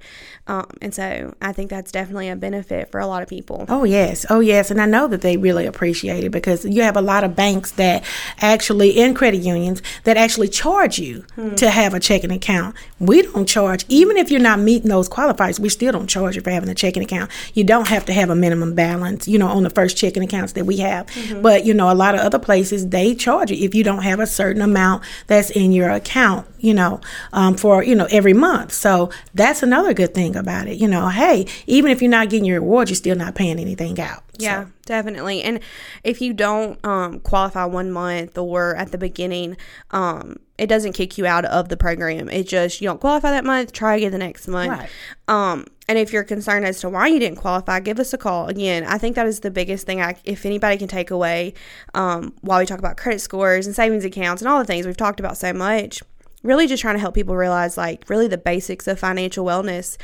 um, 0.49 0.67
and 0.83 0.93
so 0.93 1.35
I 1.41 1.53
think 1.53 1.71
that's 1.71 1.93
definitely 1.93 2.29
a 2.29 2.35
benefit 2.35 2.91
for 2.91 2.99
a 2.99 3.07
lot 3.07 3.23
of 3.23 3.29
people. 3.29 3.67
Oh 3.69 3.85
yes, 3.85 4.27
oh 4.31 4.41
yes, 4.41 4.73
and 4.73 4.81
I 4.81 4.87
know 4.87 5.07
that 5.07 5.21
they 5.21 5.37
really 5.37 5.65
appreciate 5.65 6.25
it 6.25 6.31
because 6.31 6.65
you 6.65 6.83
have 6.83 6.97
a 6.97 7.01
lot 7.01 7.23
of 7.23 7.37
banks 7.37 7.71
that 7.73 8.03
actually 8.41 8.99
in 8.99 9.15
credit 9.15 9.43
unions 9.43 9.81
that 10.03 10.17
actually 10.17 10.49
charge 10.49 10.99
you 10.99 11.25
hmm. 11.37 11.55
to 11.55 11.71
have 11.71 11.95
a 11.95 12.01
checking 12.01 12.33
account. 12.33 12.75
We 12.99 13.23
don't 13.23 13.47
charge, 13.47 13.85
even 13.89 14.17
if 14.17 14.29
you're 14.29 14.41
not 14.41 14.59
meeting 14.59 14.89
those 14.89 15.09
qualifiers. 15.09 15.61
We 15.61 15.69
still 15.69 15.93
don't 15.93 16.09
charge 16.09 16.35
you 16.35 16.43
for 16.43 16.51
having 16.51 16.69
a 16.69 16.75
checking 16.75 17.05
account. 17.05 17.31
You 17.55 17.63
don't 17.63 17.87
have 17.87 18.07
to 18.07 18.13
have 18.13 18.29
a 18.29 18.35
minimum 18.35 18.75
balance, 18.75 19.29
you 19.29 19.39
know, 19.39 19.47
on 19.47 19.63
the 19.63 19.71
first 19.71 19.97
checking 19.97 20.25
accounts 20.25 20.55
that 20.55 20.65
we 20.65 20.79
have. 20.79 21.07
Mm-hmm. 21.07 21.43
But 21.43 21.65
you 21.65 21.75
know, 21.75 21.93
a 21.93 21.95
lot 21.95 22.17
of 22.17 22.23
other 22.23 22.41
places 22.41 22.89
they 22.89 23.15
charge 23.15 23.53
you 23.53 23.68
if 23.69 23.75
you 23.75 23.85
don't 23.85 24.03
have 24.03 24.19
a 24.19 24.27
certain 24.27 24.63
amount 24.63 25.05
that's 25.27 25.51
in 25.51 25.73
your 25.73 25.91
account, 25.91 26.49
you 26.59 26.75
know, 26.75 27.01
um, 27.33 27.55
for, 27.55 27.85
you 27.85 27.95
know, 27.95 28.09
every 28.11 28.33
month. 28.33 28.73
So 28.73 29.11
that's 29.35 29.63
another 29.63 29.95
good 29.95 30.15
thing 30.15 30.35
about 30.35 30.67
it. 30.67 30.79
You 30.79 30.89
know, 30.89 31.09
hey, 31.09 31.47
even 31.67 31.91
if 31.93 32.03
you're 32.03 32.11
not 32.11 32.31
getting 32.31 32.47
your 32.47 32.61
reward, 32.61 32.89
you're 32.89 32.97
still 32.97 33.17
not 33.17 33.35
paying 33.35 33.61
anything 33.61 34.01
out. 34.01 34.25
Yeah, 34.39 34.65
so. 34.65 34.71
definitely. 34.87 35.43
And 35.43 35.61
if 36.03 36.21
you 36.21 36.33
don't 36.33 36.85
um, 36.85 37.21
qualify 37.21 37.67
one 37.67 37.93
month 37.93 38.39
or 38.39 38.75
at 38.75 38.91
the 38.91 38.99
beginning, 38.99 39.57
um, 39.91 40.37
it 40.59 40.67
doesn't 40.67 40.93
kick 40.93 41.17
you 41.17 41.27
out 41.27 41.45
of 41.45 41.69
the 41.69 41.77
program. 41.77 42.29
It 42.29 42.49
just 42.49 42.81
you 42.81 42.89
don't 42.89 43.01
qualify 43.01 43.31
that 43.31 43.45
month, 43.45 43.73
try 43.73 43.97
again 43.97 44.13
the 44.13 44.19
next 44.19 44.49
month. 44.49 44.71
Right. 44.71 44.91
Um, 45.29 45.67
and 45.89 45.97
if 45.97 46.13
you're 46.13 46.25
concerned 46.25 46.67
as 46.67 46.81
to 46.81 46.91
why 46.91 47.07
you 47.07 47.19
didn't 47.19 47.39
qualify, 47.39 47.81
give 47.81 47.99
us 47.99 48.13
a 48.13 48.19
call. 48.19 48.49
Again, 48.49 48.85
I 48.85 48.99
think 48.99 49.17
that 49.17 49.27
is 49.27 49.41
the 49.41 49.51
biggest 49.51 49.87
thing. 49.87 50.03
I, 50.03 50.17
if 50.25 50.45
anybody 50.45 50.77
can 50.77 50.89
take 50.89 51.11
away 51.11 51.55
um, 51.95 52.35
while 52.43 52.59
we 52.59 52.67
talk 52.67 52.79
about 52.79 52.97
credit 52.97 53.21
scores 53.21 53.67
and 53.67 53.75
savings 53.75 54.05
accounts 54.05 54.43
and 54.43 54.49
all 54.49 54.59
the 54.59 54.67
things 54.67 54.85
we've 54.85 54.97
talked 54.97 55.21
about 55.21 55.39
so 55.39 55.53
much, 55.53 56.03
really 56.43 56.67
just 56.67 56.81
trying 56.81 56.95
to 56.95 57.01
help 57.01 57.15
people 57.15 57.37
realize 57.37 57.77
like 57.77 58.05
really 58.09 58.29
the 58.29 58.39
basics 58.39 58.87
of 58.87 58.99
financial 58.99 59.47
wellness. 59.47 59.97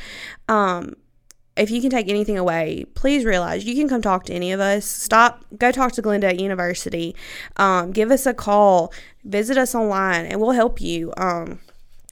Um, 0.47 0.95
if 1.55 1.71
you 1.71 1.81
can 1.81 1.89
take 1.89 2.09
anything 2.09 2.37
away, 2.37 2.85
please 2.95 3.23
realize 3.23 3.65
you 3.65 3.75
can 3.75 3.87
come 3.87 4.01
talk 4.01 4.25
to 4.25 4.33
any 4.33 4.51
of 4.51 4.59
us. 4.59 4.85
Stop, 4.85 5.45
go 5.57 5.71
talk 5.71 5.93
to 5.93 6.01
Glenda 6.01 6.25
at 6.25 6.39
university. 6.39 7.15
Um, 7.55 7.91
give 7.91 8.11
us 8.11 8.25
a 8.25 8.33
call, 8.33 8.91
visit 9.23 9.57
us 9.57 9.73
online, 9.73 10.25
and 10.25 10.41
we'll 10.41 10.51
help 10.51 10.81
you. 10.81 11.13
Um, 11.17 11.59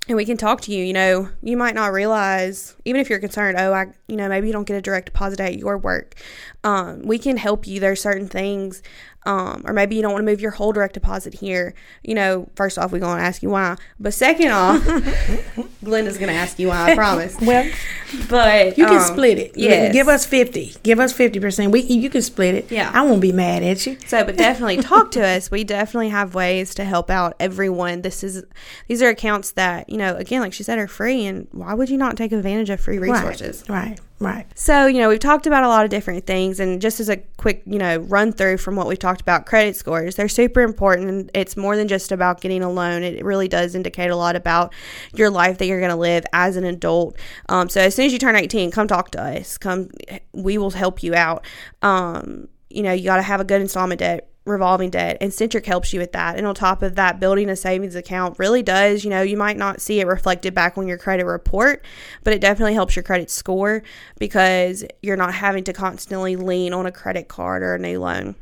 and 0.08 0.18
we 0.18 0.26
can 0.26 0.38
talk 0.38 0.62
to 0.62 0.72
you. 0.74 0.84
You 0.84 0.94
know, 0.94 1.30
you 1.42 1.56
might 1.56 1.76
not 1.76 1.94
realize, 1.94 2.76
even 2.86 3.00
if 3.00 3.10
you're 3.10 3.20
concerned, 3.20 3.58
oh, 3.58 3.74
I, 3.74 3.88
you 4.08 4.16
know, 4.16 4.28
maybe 4.28 4.48
you 4.48 4.54
don't 4.54 4.68
get 4.68 4.76
a 4.76 4.82
direct 4.82 5.08
deposit 5.08 5.40
at 5.40 5.58
your 5.58 5.78
work. 5.78 6.16
Um, 6.64 7.02
we 7.04 7.18
can 7.18 7.38
help 7.38 7.68
you. 7.68 7.80
There's 7.80 8.02
certain 8.02 8.28
things 8.28 8.82
um, 9.26 9.64
or 9.66 9.74
maybe 9.74 9.96
you 9.96 10.02
don't 10.02 10.12
want 10.12 10.26
to 10.26 10.32
move 10.32 10.42
your 10.42 10.52
whole 10.52 10.74
direct 10.74 10.94
deposit 10.94 11.36
here. 11.36 11.74
You 12.04 12.16
know, 12.16 12.50
first 12.56 12.78
off, 12.78 12.92
we're 12.92 13.00
going 13.00 13.18
to 13.18 13.24
ask 13.24 13.42
you 13.42 13.50
why. 13.50 13.78
But 14.00 14.14
second 14.14 14.52
off, 14.52 14.84
Glenda's 15.84 16.18
going 16.18 16.30
to 16.30 16.36
ask 16.36 16.60
you 16.60 16.68
why, 16.68 16.92
I 16.92 16.96
promise. 17.04 17.40
well, 17.42 17.70
but 18.30 18.78
you 18.78 18.86
can 18.86 18.98
um, 18.98 19.04
split 19.04 19.40
it. 19.40 19.58
Yeah, 19.58 19.92
give 19.92 20.08
us 20.08 20.26
50. 20.26 20.76
Give 20.84 21.00
us 21.00 21.14
50%. 21.14 21.72
We 21.72 21.82
You 21.82 22.10
can 22.10 22.22
split 22.22 22.56
it. 22.56 22.72
Yeah. 22.72 22.92
I 22.94 23.02
won't 23.02 23.22
be 23.22 23.32
mad 23.32 23.64
at 23.64 23.86
you. 23.86 23.98
So, 24.06 24.24
but 24.24 24.38
definitely 24.38 24.78
talk 24.82 25.12
to 25.12 25.26
us. 25.26 25.50
We 25.50 25.64
definitely 25.64 26.10
have 26.10 26.36
ways 26.36 26.76
to 26.76 26.84
help 26.84 27.10
out 27.10 27.36
everyone. 27.40 28.02
This 28.02 28.24
is, 28.24 28.44
these 28.88 29.02
are 29.02 29.10
accounts 29.10 29.52
that, 29.52 29.90
you 29.90 29.98
know, 29.98 30.16
again, 30.16 30.42
like 30.42 30.54
she 30.54 30.64
said, 30.64 30.80
are 30.80 30.88
free. 30.88 31.26
And 31.26 31.48
why 31.52 31.74
would 31.74 31.90
you 31.90 31.98
not 31.98 32.18
take 32.18 32.32
advantage 32.32 32.70
of 32.70 32.80
free 32.80 33.00
resources? 33.00 33.64
Right. 33.70 33.90
right. 33.90 34.00
Right. 34.24 34.48
So, 34.58 34.86
you 34.86 35.00
know, 35.00 35.10
we've 35.10 35.20
talked 35.20 35.48
about 35.48 35.64
a 35.64 35.68
lot 35.68 35.84
of 35.84 35.90
different 35.90 36.26
things. 36.26 36.62
And 36.62 36.82
just 36.82 37.02
as 37.02 37.10
a 37.10 37.18
quick, 37.18 37.62
you 37.66 37.78
know, 37.78 37.98
run 37.98 38.32
through 38.32 38.58
from 38.58 38.78
what 38.78 38.88
we've 38.88 38.98
talked 38.98 39.20
about, 39.20 39.46
credit 39.46 39.76
scores, 39.76 40.16
they're 40.16 40.30
super 40.30 40.62
important. 40.62 41.30
It's 41.34 41.58
more 41.58 41.76
than 41.76 41.90
just 41.90 42.10
about 42.10 42.40
getting 42.40 42.64
a 42.64 42.72
loan, 42.72 43.04
it 43.04 43.24
really 43.26 43.50
does 43.50 43.76
indicate 43.76 44.12
a 44.12 44.16
lot 44.16 44.38
about 44.38 44.74
your 45.14 45.30
life 45.30 45.58
that 45.58 45.66
you're 45.66 45.82
going 45.82 45.92
to 45.92 45.98
live 45.98 46.24
as 46.32 46.56
an 46.56 46.64
adult. 46.64 47.18
Um, 47.50 47.68
so, 47.68 47.82
as 47.82 47.96
soon 47.96 48.06
as 48.06 48.14
you 48.14 48.20
turn 48.20 48.38
18, 48.38 48.72
come 48.72 48.88
talk 48.88 49.12
to 49.12 49.22
us. 49.22 49.58
Come, 49.58 49.90
we 50.32 50.58
will 50.58 50.72
help 50.72 51.04
you 51.04 51.14
out. 51.14 51.46
Um, 51.82 52.48
you 52.70 52.82
know, 52.82 52.94
you 52.94 53.04
got 53.04 53.18
to 53.18 53.24
have 53.24 53.42
a 53.42 53.44
good 53.46 53.60
installment 53.60 54.00
debt 54.00 54.33
revolving 54.46 54.90
debt 54.90 55.18
and 55.22 55.34
Centric 55.34 55.66
helps 55.66 55.94
you 55.94 56.00
with 56.00 56.12
that. 56.12 56.38
And 56.38 56.46
on 56.46 56.56
top 56.56 56.82
of 56.82 56.96
that, 56.96 57.20
building 57.20 57.50
a 57.50 57.56
savings 57.56 57.96
account 57.96 58.38
really 58.40 58.62
does, 58.62 59.04
you 59.04 59.10
know, 59.10 59.22
you 59.22 59.38
might 59.38 59.58
not 59.58 59.82
see 59.82 60.00
it 60.00 60.08
reflected 60.08 60.54
back 60.54 60.78
on 60.78 60.88
your 60.88 60.98
credit 60.98 61.26
report, 61.26 61.86
but 62.24 62.34
it 62.34 62.42
definitely 62.42 62.74
helps 62.74 62.96
your 62.96 63.04
credit 63.04 63.30
score 63.30 63.84
because 64.20 64.84
you're 65.02 65.18
not 65.18 65.34
having 65.34 65.64
to 65.66 65.74
constantly 65.74 66.36
lean 66.36 66.74
on 66.74 66.86
a 66.86 66.92
credit 66.92 67.28
card 67.28 67.64
or 67.64 67.76
a 67.76 67.80
new 67.80 68.00
loan. 68.00 68.36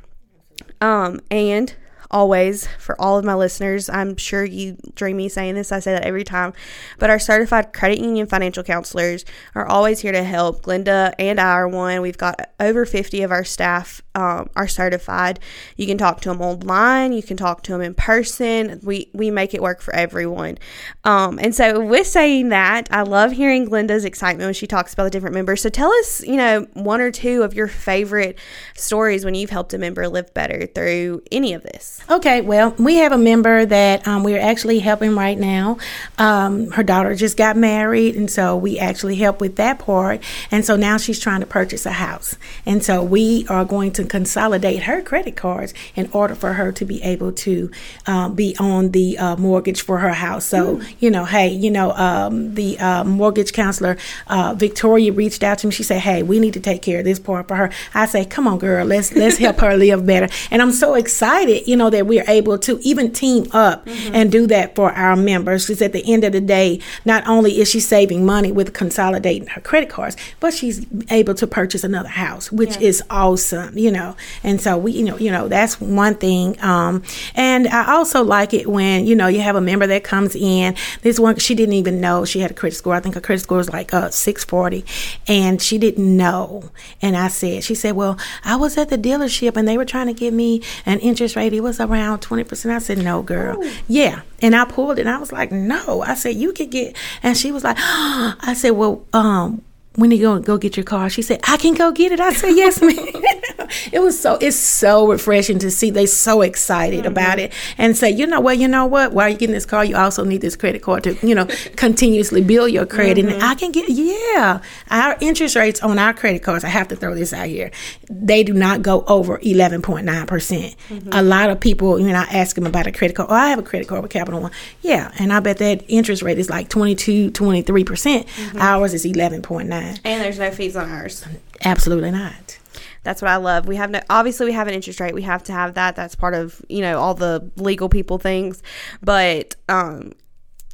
Um, 0.80 1.20
and 1.30 1.76
always 2.12 2.68
for 2.78 3.00
all 3.02 3.18
of 3.18 3.26
my 3.26 3.34
listeners. 3.34 3.90
I'm 3.90 4.18
sure 4.18 4.44
you 4.44 4.78
dream 4.94 5.18
me 5.18 5.30
saying 5.30 5.56
this. 5.56 5.72
I 5.72 5.80
say 5.80 5.94
that 5.94 6.04
every 6.04 6.24
time. 6.24 6.54
But 7.00 7.10
our 7.10 7.20
certified 7.20 7.74
credit 7.74 8.00
union 8.00 8.28
financial 8.28 8.64
counselors 8.64 9.26
are 9.56 9.66
always 9.66 10.02
here 10.02 10.12
to 10.12 10.24
help. 10.24 10.64
Glenda 10.64 11.14
and 11.18 11.40
I 11.40 11.54
are 11.54 11.68
one. 11.68 12.02
We've 12.02 12.18
got 12.18 12.52
over 12.60 12.86
50 12.86 13.24
of 13.24 13.32
our 13.32 13.44
staff 13.44 14.02
um, 14.16 14.50
are 14.56 14.68
certified. 14.68 15.40
You 15.78 15.88
can 15.88 15.98
talk 15.98 16.22
to 16.22 16.30
them 16.30 16.42
online. 16.42 17.14
You 17.14 17.24
can 17.24 17.38
talk 17.38 17.64
to 17.64 17.72
them 17.72 17.82
in 17.82 17.94
person. 17.94 18.80
We 18.84 19.10
we 19.14 19.32
make 19.32 19.54
it 19.54 19.62
work 19.62 19.82
for 19.82 19.96
everyone. 19.96 20.58
Um, 21.04 21.40
and 21.40 21.56
so 21.56 21.80
with 21.84 22.08
saying 22.08 22.50
that, 22.50 22.88
I 22.92 23.04
love 23.04 23.32
hearing 23.32 23.66
Glenda's 23.66 24.06
excitement 24.06 24.48
when 24.48 24.54
she 24.54 24.68
talks 24.68 24.94
about 24.94 25.06
the 25.06 25.10
different 25.10 25.34
members. 25.34 25.62
So 25.62 25.70
tell 25.70 25.92
us, 25.94 26.22
you 26.26 26.36
know, 26.36 26.68
one 26.74 27.00
or 27.02 27.12
two 27.12 27.44
of 27.44 27.54
your 27.54 27.68
favorite 27.68 28.38
stories 28.76 29.24
when 29.24 29.36
you've 29.36 29.50
helped 29.50 29.74
a 29.74 29.78
member 29.78 30.08
live 30.08 30.34
better 30.34 30.66
through 30.66 31.24
any 31.32 31.54
of 31.54 31.64
this. 31.64 32.02
Okay, 32.10 32.42
well, 32.42 32.76
we 32.78 32.96
have 32.96 33.12
a 33.12 33.18
member 33.18 33.66
that 33.66 34.08
um, 34.08 34.24
we're 34.24 34.40
actually 34.40 34.80
helping 34.80 35.16
right 35.16 35.38
now. 35.38 35.78
Um, 36.18 36.72
her 36.72 36.84
daughter 36.84 37.16
just 37.16 37.38
got 37.38 37.56
married, 37.56 38.16
and 38.16 38.30
so 38.30 38.58
we 38.58 38.78
actually 38.78 39.16
help 39.16 39.40
with 39.40 39.56
that 39.56 39.80
part. 39.80 40.22
And 40.52 40.66
so 40.66 40.76
now 40.76 40.98
she's 40.98 41.20
trying 41.20 41.40
to 41.40 41.46
purchase 41.46 41.86
a 41.86 41.92
house. 41.92 42.36
And 42.66 42.84
so 42.84 43.04
we 43.04 43.46
are 43.48 43.66
going 43.66 43.92
to 43.94 44.01
consolidate 44.08 44.84
her 44.84 45.02
credit 45.02 45.36
cards 45.36 45.74
in 45.96 46.10
order 46.14 46.36
for 46.36 46.54
her 46.54 46.72
to 46.72 46.86
be 46.86 47.02
able 47.04 47.32
to 47.32 47.72
um, 48.08 48.36
be 48.36 48.56
on 48.60 48.92
the 48.92 49.18
uh, 49.18 49.36
mortgage 49.36 49.82
for 49.82 50.00
her 50.00 50.14
house. 50.14 50.46
So, 50.46 50.78
mm. 50.78 50.96
you 51.00 51.10
know, 51.10 51.26
hey, 51.26 51.50
you 51.50 51.72
know, 51.72 51.92
um, 51.94 52.56
the 52.56 52.80
uh, 52.80 53.04
mortgage 53.04 53.54
counselor, 53.54 53.98
uh, 54.28 54.56
Victoria, 54.58 55.12
reached 55.12 55.44
out 55.44 55.60
to 55.60 55.68
me. 55.68 55.74
She 55.74 55.84
said, 55.84 56.00
hey, 56.00 56.24
we 56.24 56.40
need 56.40 56.54
to 56.54 56.60
take 56.60 56.82
care 56.82 57.00
of 57.00 57.06
this 57.06 57.20
part 57.20 57.48
for 57.48 57.56
her. 57.56 57.72
I 57.94 58.06
say, 58.06 58.26
come 58.26 58.48
on, 58.48 58.58
girl, 58.58 58.86
let's 58.86 59.14
let's 59.14 59.38
help 59.38 59.60
her 59.60 59.76
live 59.86 60.06
better. 60.06 60.28
And 60.50 60.62
I'm 60.62 60.72
so 60.72 60.96
excited, 60.96 61.68
you 61.68 61.76
know, 61.76 61.90
that 61.90 62.08
we're 62.08 62.26
able 62.28 62.58
to 62.60 62.80
even 62.82 63.12
team 63.12 63.48
up 63.52 63.86
mm-hmm. 63.86 64.16
and 64.16 64.32
do 64.32 64.48
that 64.48 64.76
for 64.76 64.92
our 64.92 65.16
members. 65.16 65.68
Because 65.68 65.82
at 65.82 65.94
the 65.94 66.04
end 66.12 66.24
of 66.24 66.34
the 66.34 66.42
day, 66.42 66.80
not 67.06 67.28
only 67.28 67.60
is 67.60 67.70
she 67.70 67.80
saving 67.80 68.26
money 68.26 68.52
with 68.52 68.74
consolidating 68.74 69.48
her 69.48 69.62
credit 69.62 69.90
cards, 69.90 70.18
but 70.40 70.54
she's 70.54 70.86
able 71.10 71.34
to 71.36 71.48
purchase 71.48 71.84
another 71.84 72.10
house, 72.10 72.52
which 72.52 72.76
yeah. 72.78 72.88
is 72.88 73.04
awesome, 73.10 73.78
you 73.78 73.91
know. 73.92 74.16
And 74.44 74.62
so 74.62 74.78
we, 74.78 74.94
you 74.94 75.04
know, 75.04 75.18
you 75.18 75.32
know, 75.32 75.48
that's 75.48 75.80
one 75.80 76.16
thing. 76.16 76.62
Um, 76.64 77.04
and 77.36 77.68
I 77.68 77.94
also 77.94 78.24
like 78.24 78.54
it 78.54 78.68
when 78.68 79.06
you 79.06 79.16
know 79.16 79.28
you 79.28 79.42
have 79.42 79.56
a 79.56 79.62
member 79.62 79.88
that 79.88 80.04
comes 80.04 80.36
in. 80.36 80.76
This 81.02 81.20
one, 81.20 81.38
she 81.38 81.56
didn't 81.56 81.74
even 81.74 82.02
know 82.02 82.26
she 82.26 82.40
had 82.40 82.52
a 82.52 82.54
credit 82.54 82.76
score. 82.76 82.96
I 82.96 83.00
think 83.00 83.16
her 83.16 83.22
credit 83.22 83.42
score 83.42 83.58
was 83.58 83.72
like 83.72 83.94
uh, 83.94 84.10
640, 84.10 84.86
and 85.28 85.62
she 85.62 85.78
didn't 85.78 86.18
know. 86.18 86.72
And 87.02 87.16
I 87.16 87.28
said, 87.28 87.64
she 87.64 87.76
said, 87.76 87.96
well, 87.96 88.18
I 88.44 88.56
was 88.56 88.78
at 88.78 88.90
the 88.90 88.98
dealership 88.98 89.58
and 89.58 89.68
they 89.68 89.78
were 89.78 89.86
trying 89.86 90.08
to 90.08 90.14
give 90.14 90.34
me 90.34 90.62
an 90.86 91.00
interest 91.00 91.36
rate. 91.36 91.54
It 91.54 91.62
was 91.62 91.80
around 91.80 92.20
20%. 92.20 92.74
I 92.74 92.80
said, 92.80 93.00
no, 93.00 93.22
girl. 93.22 93.62
Ooh. 93.62 93.72
Yeah. 93.88 94.22
And 94.42 94.56
I 94.56 94.66
pulled 94.66 94.98
it 94.98 95.02
and 95.02 95.10
I 95.10 95.18
was 95.18 95.32
like, 95.32 95.52
no. 95.52 96.02
I 96.02 96.16
said, 96.16 96.36
you 96.36 96.54
could 96.54 96.72
get, 96.72 96.96
and 97.24 97.38
she 97.38 97.52
was 97.52 97.64
like, 97.64 97.78
oh. 97.80 98.36
I 98.42 98.54
said, 98.54 98.72
well, 98.72 99.06
um, 99.14 99.62
when 99.96 100.10
are 100.12 100.16
you 100.16 100.22
going 100.22 100.42
to 100.42 100.48
go 100.48 100.58
get 100.58 100.78
your 100.78 100.86
car? 100.86 101.10
She 101.10 101.22
said, 101.22 101.42
I 101.44 101.58
can 101.58 101.74
go 101.74 101.92
get 101.92 102.14
it. 102.14 102.20
I 102.22 102.32
said, 102.32 102.52
yes, 102.52 102.82
ma'am. 102.82 102.96
it 103.92 104.00
was 104.00 104.18
so, 104.18 104.38
it's 104.40 104.56
so 104.56 105.08
refreshing 105.08 105.60
to 105.60 105.70
see 105.70 105.90
they 105.90 106.06
so 106.06 106.42
excited 106.42 107.00
mm-hmm. 107.00 107.12
about 107.12 107.40
it 107.40 107.52
and 107.78 107.98
say, 107.98 108.10
you 108.10 108.26
know 108.26 108.40
well, 108.40 108.54
you 108.54 108.70
know 108.70 108.86
what, 108.86 109.12
while 109.12 109.28
you're 109.28 109.38
getting 109.38 109.54
this 109.54 109.66
car, 109.66 109.84
you 109.84 109.98
also 109.98 110.24
need 110.24 110.40
this 110.40 110.56
credit 110.56 110.82
card 110.82 111.04
to, 111.04 111.28
you 111.28 111.36
know, 111.36 111.46
continuously 111.76 112.42
build 112.42 112.72
your 112.72 112.86
credit. 112.86 113.26
Mm-hmm. 113.26 113.34
And 113.34 113.44
I 113.44 113.56
can 113.56 113.74
get, 113.74 113.90
yeah, 113.90 114.62
our 114.90 115.18
interest 115.20 115.58
rates 115.58 115.82
on 115.82 116.00
our 116.00 116.14
credit 116.14 116.42
cards, 116.42 116.64
I 116.64 116.70
have 116.70 116.88
to 116.90 116.96
throw 116.96 117.14
this 117.14 117.34
out 117.34 117.48
here, 117.48 117.70
they 118.10 118.44
do 118.44 118.54
not 118.54 118.82
go 118.82 119.04
over 119.08 119.40
11.9%. 119.40 120.28
percent 120.28 120.76
mm 120.90 121.04
hmm 121.04 121.10
A 121.12 121.22
lot 121.22 121.50
of 121.50 121.60
people, 121.60 122.00
you 122.00 122.08
know, 122.08 122.20
I 122.20 122.28
ask 122.32 122.56
them 122.56 122.66
about 122.66 122.88
a 122.88 122.92
credit 122.92 123.16
card. 123.16 123.30
Oh, 123.30 123.36
I 123.36 123.50
have 123.50 123.60
a 123.60 123.64
credit 123.64 123.88
card 123.88 124.02
with 124.02 124.12
Capital 124.12 124.40
One. 124.40 124.52
Yeah. 124.82 125.12
And 125.20 125.34
I 125.34 125.40
bet 125.42 125.58
that 125.58 125.84
interest 125.88 126.22
rate 126.22 126.38
is 126.38 126.50
like 126.50 126.70
22, 126.70 127.32
23%. 127.32 127.86
percent 127.86 128.28
mm-hmm. 128.28 128.58
Ours 128.60 128.94
is 128.94 129.06
11.9. 129.06 129.81
And 130.04 130.22
there's 130.22 130.40
no 130.40 130.52
fees 130.52 130.76
on 130.76 130.90
ours. 130.90 131.26
Absolutely 131.64 132.12
not. 132.12 132.60
That's 133.04 133.22
what 133.22 133.32
I 133.32 133.38
love. 133.38 133.68
We 133.68 133.76
have 133.78 133.90
no 133.90 134.00
obviously 134.10 134.46
we 134.46 134.52
have 134.52 134.68
an 134.68 134.74
interest 134.74 135.00
rate. 135.00 135.14
We 135.14 135.24
have 135.24 135.44
to 135.44 135.54
have 135.54 135.74
that. 135.74 135.96
That's 135.96 136.16
part 136.16 136.34
of, 136.34 136.64
you 136.70 136.82
know, 136.82 137.00
all 137.00 137.14
the 137.16 137.52
legal 137.56 137.90
people 137.90 138.18
things. 138.18 138.62
But 139.02 139.56
um 139.70 140.14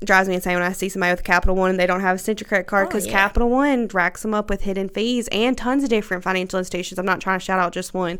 drives 0.03 0.29
me 0.29 0.35
insane 0.35 0.53
when 0.53 0.63
I 0.63 0.73
see 0.73 0.89
somebody 0.89 1.11
with 1.11 1.23
Capital 1.23 1.55
One 1.55 1.71
and 1.71 1.79
they 1.79 1.87
don't 1.87 2.01
have 2.01 2.17
a 2.17 2.19
Centric 2.19 2.47
credit 2.47 2.67
card 2.67 2.87
because 2.87 3.05
oh, 3.05 3.09
yeah. 3.09 3.13
Capital 3.13 3.49
One 3.49 3.87
racks 3.87 4.21
them 4.21 4.33
up 4.33 4.49
with 4.49 4.61
hidden 4.61 4.89
fees 4.89 5.27
and 5.31 5.57
tons 5.57 5.83
of 5.83 5.89
different 5.89 6.23
financial 6.23 6.59
institutions. 6.59 6.99
I'm 6.99 7.05
not 7.05 7.21
trying 7.21 7.39
to 7.39 7.45
shout 7.45 7.59
out 7.59 7.73
just 7.73 7.93
one. 7.93 8.19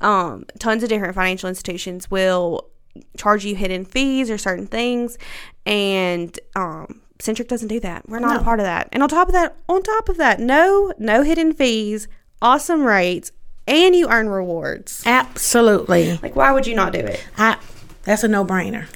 Um, 0.00 0.46
tons 0.58 0.82
of 0.82 0.88
different 0.88 1.14
financial 1.14 1.48
institutions 1.48 2.10
will 2.10 2.70
charge 3.16 3.44
you 3.44 3.54
hidden 3.54 3.84
fees 3.84 4.30
or 4.30 4.38
certain 4.38 4.66
things, 4.66 5.18
and 5.66 6.38
um, 6.56 7.02
Centric 7.20 7.48
doesn't 7.48 7.68
do 7.68 7.80
that. 7.80 8.08
We're 8.08 8.20
not 8.20 8.34
no. 8.34 8.40
a 8.40 8.44
part 8.44 8.60
of 8.60 8.64
that. 8.64 8.88
And 8.92 9.02
on 9.02 9.08
top 9.08 9.28
of 9.28 9.34
that, 9.34 9.56
on 9.68 9.82
top 9.82 10.08
of 10.08 10.16
that, 10.18 10.40
no 10.40 10.92
no 10.98 11.22
hidden 11.22 11.52
fees, 11.52 12.08
awesome 12.40 12.84
rates, 12.84 13.32
and 13.66 13.94
you 13.94 14.08
earn 14.08 14.28
rewards. 14.28 15.02
Absolutely. 15.04 16.18
Like 16.22 16.36
why 16.36 16.52
would 16.52 16.66
you 16.66 16.74
not 16.74 16.92
do 16.92 17.00
it? 17.00 17.24
I 17.36 17.58
that's 18.04 18.24
a 18.24 18.28
no-brainer. 18.28 18.86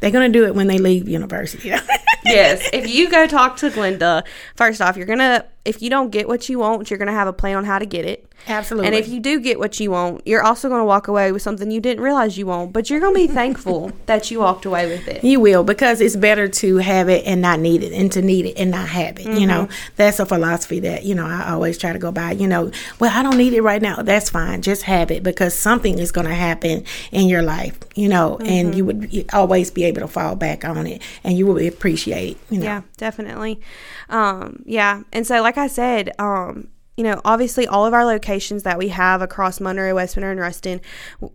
They're 0.00 0.10
going 0.10 0.30
to 0.30 0.38
do 0.38 0.44
it 0.44 0.54
when 0.54 0.66
they 0.66 0.78
leave 0.78 1.08
university. 1.08 1.68
yes. 2.24 2.68
If 2.72 2.88
you 2.88 3.10
go 3.10 3.26
talk 3.26 3.56
to 3.58 3.70
Glenda, 3.70 4.24
first 4.56 4.80
off, 4.80 4.96
you're 4.96 5.06
going 5.06 5.20
to 5.20 5.44
if 5.64 5.80
you 5.80 5.90
don't 5.90 6.10
get 6.10 6.28
what 6.28 6.48
you 6.48 6.58
want, 6.58 6.90
you're 6.90 6.98
going 6.98 7.06
to 7.06 7.14
have 7.14 7.28
a 7.28 7.32
plan 7.32 7.56
on 7.56 7.64
how 7.64 7.78
to 7.78 7.86
get 7.86 8.04
it. 8.04 8.25
Absolutely. 8.48 8.86
And 8.86 8.94
if 8.94 9.08
you 9.08 9.20
do 9.20 9.40
get 9.40 9.58
what 9.58 9.80
you 9.80 9.90
want, 9.90 10.26
you're 10.26 10.42
also 10.42 10.68
going 10.68 10.80
to 10.80 10.84
walk 10.84 11.08
away 11.08 11.32
with 11.32 11.42
something 11.42 11.70
you 11.70 11.80
didn't 11.80 12.02
realize 12.02 12.38
you 12.38 12.46
want, 12.46 12.72
but 12.72 12.88
you're 12.88 13.00
going 13.00 13.14
to 13.14 13.26
be 13.26 13.26
thankful 13.32 13.92
that 14.06 14.30
you 14.30 14.40
walked 14.40 14.64
away 14.64 14.86
with 14.86 15.08
it. 15.08 15.24
You 15.24 15.40
will 15.40 15.64
because 15.64 16.00
it's 16.00 16.16
better 16.16 16.48
to 16.48 16.76
have 16.76 17.08
it 17.08 17.24
and 17.26 17.42
not 17.42 17.60
need 17.60 17.82
it 17.82 17.92
and 17.92 18.10
to 18.12 18.22
need 18.22 18.46
it 18.46 18.56
and 18.56 18.70
not 18.70 18.88
have 18.88 19.18
it. 19.18 19.26
Mm-hmm. 19.26 19.38
You 19.38 19.46
know, 19.46 19.62
mm-hmm. 19.64 19.94
that's 19.96 20.20
a 20.20 20.26
philosophy 20.26 20.80
that, 20.80 21.04
you 21.04 21.14
know, 21.14 21.26
I 21.26 21.50
always 21.50 21.76
try 21.78 21.92
to 21.92 21.98
go 21.98 22.12
by. 22.12 22.32
You 22.32 22.46
know, 22.46 22.70
well, 23.00 23.16
I 23.16 23.22
don't 23.22 23.36
need 23.36 23.52
it 23.52 23.62
right 23.62 23.82
now. 23.82 24.02
That's 24.02 24.30
fine. 24.30 24.62
Just 24.62 24.82
have 24.82 25.10
it 25.10 25.22
because 25.22 25.54
something 25.54 25.98
is 25.98 26.12
going 26.12 26.26
to 26.26 26.34
happen 26.34 26.84
in 27.10 27.28
your 27.28 27.42
life, 27.42 27.78
you 27.94 28.08
know, 28.08 28.38
mm-hmm. 28.40 28.46
and 28.46 28.74
you 28.74 28.84
would 28.84 29.26
always 29.32 29.70
be 29.70 29.84
able 29.84 30.02
to 30.02 30.08
fall 30.08 30.36
back 30.36 30.64
on 30.64 30.86
it 30.86 31.02
and 31.24 31.36
you 31.36 31.46
will 31.46 31.66
appreciate, 31.66 32.38
you 32.50 32.58
know. 32.58 32.64
Yeah, 32.64 32.82
definitely. 32.96 33.60
Um, 34.08 34.62
yeah. 34.66 35.02
And 35.12 35.26
so, 35.26 35.42
like 35.42 35.58
I 35.58 35.66
said, 35.66 36.12
um, 36.18 36.68
you 36.96 37.04
know, 37.04 37.20
obviously 37.24 37.66
all 37.66 37.84
of 37.84 37.92
our 37.92 38.04
locations 38.04 38.62
that 38.62 38.78
we 38.78 38.88
have 38.88 39.20
across 39.20 39.60
Monroe, 39.60 39.94
Westminster, 39.94 40.30
and 40.30 40.40
Ruston 40.40 40.80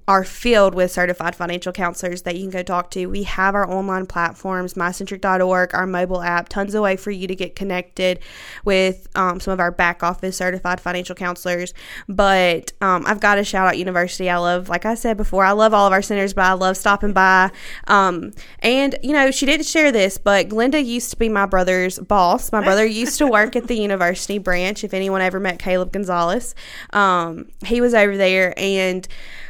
are 0.08 0.24
filled 0.24 0.74
with 0.74 0.92
certified 0.92 1.36
financial 1.36 1.72
counselors 1.72 2.24
that 2.24 2.36
you 2.36 2.42
can 2.42 2.50
go 2.50 2.64
talk 2.64 2.90
to. 2.92 3.06
We 3.06 3.24
have 3.24 3.54
our 3.54 3.70
online 3.70 4.08
platforms, 4.08 4.74
mycentric.org, 4.74 5.76
our 5.76 5.86
mobile 5.86 6.22
app, 6.24 6.50
tons 6.50 6.74
of 6.74 6.82
way 6.82 6.96
for 6.96 7.12
you 7.12 7.28
to 7.28 7.36
get 7.36 7.56
connected 7.56 8.20
with 8.66 9.08
um, 9.16 9.40
some 9.40 9.54
of 9.54 9.60
our 9.60 9.72
back 9.72 10.02
office 10.02 10.38
certified 10.38 10.82
financial 10.82 11.16
counselors. 11.16 11.76
But 12.10 12.74
um, 12.82 13.04
I've 13.06 13.20
got 13.20 13.36
to 13.36 13.44
shout 13.44 13.68
out 13.68 13.78
University. 13.78 14.30
I 14.30 14.38
love, 14.38 14.68
like 14.68 14.86
I 14.86 14.96
said 14.96 15.16
before, 15.16 15.46
I 15.46 15.52
love 15.52 15.76
all 15.76 15.86
of 15.86 15.94
our 15.94 16.02
centers, 16.02 16.34
but 16.34 16.46
I 16.46 16.54
love 16.54 16.76
stopping 16.76 17.14
by. 17.14 17.52
Um, 17.88 18.34
and, 18.60 18.96
you 19.04 19.14
know, 19.14 19.30
she 19.30 19.46
didn't 19.46 19.68
share 19.68 19.92
this, 19.92 20.18
but 20.18 20.50
Glenda 20.50 20.84
used 20.84 21.12
to 21.12 21.18
be 21.18 21.30
my 21.30 21.46
brother's 21.46 22.00
boss. 22.00 22.52
My 22.52 22.64
brother 22.64 22.86
used 22.86 23.20
to 23.20 23.28
work 23.28 23.56
at 23.56 23.68
the 23.68 23.76
university 23.82 24.40
branch, 24.40 24.84
if 24.84 24.94
anyone 24.94 25.22
ever 25.22 25.40
met 25.40 25.51
met 25.52 25.60
Caleb 25.60 25.92
Gonzalez. 25.92 26.56
Um, 26.94 27.50
he 27.66 27.82
was 27.82 27.94
over 27.94 28.18
there, 28.18 28.54
and 28.58 29.08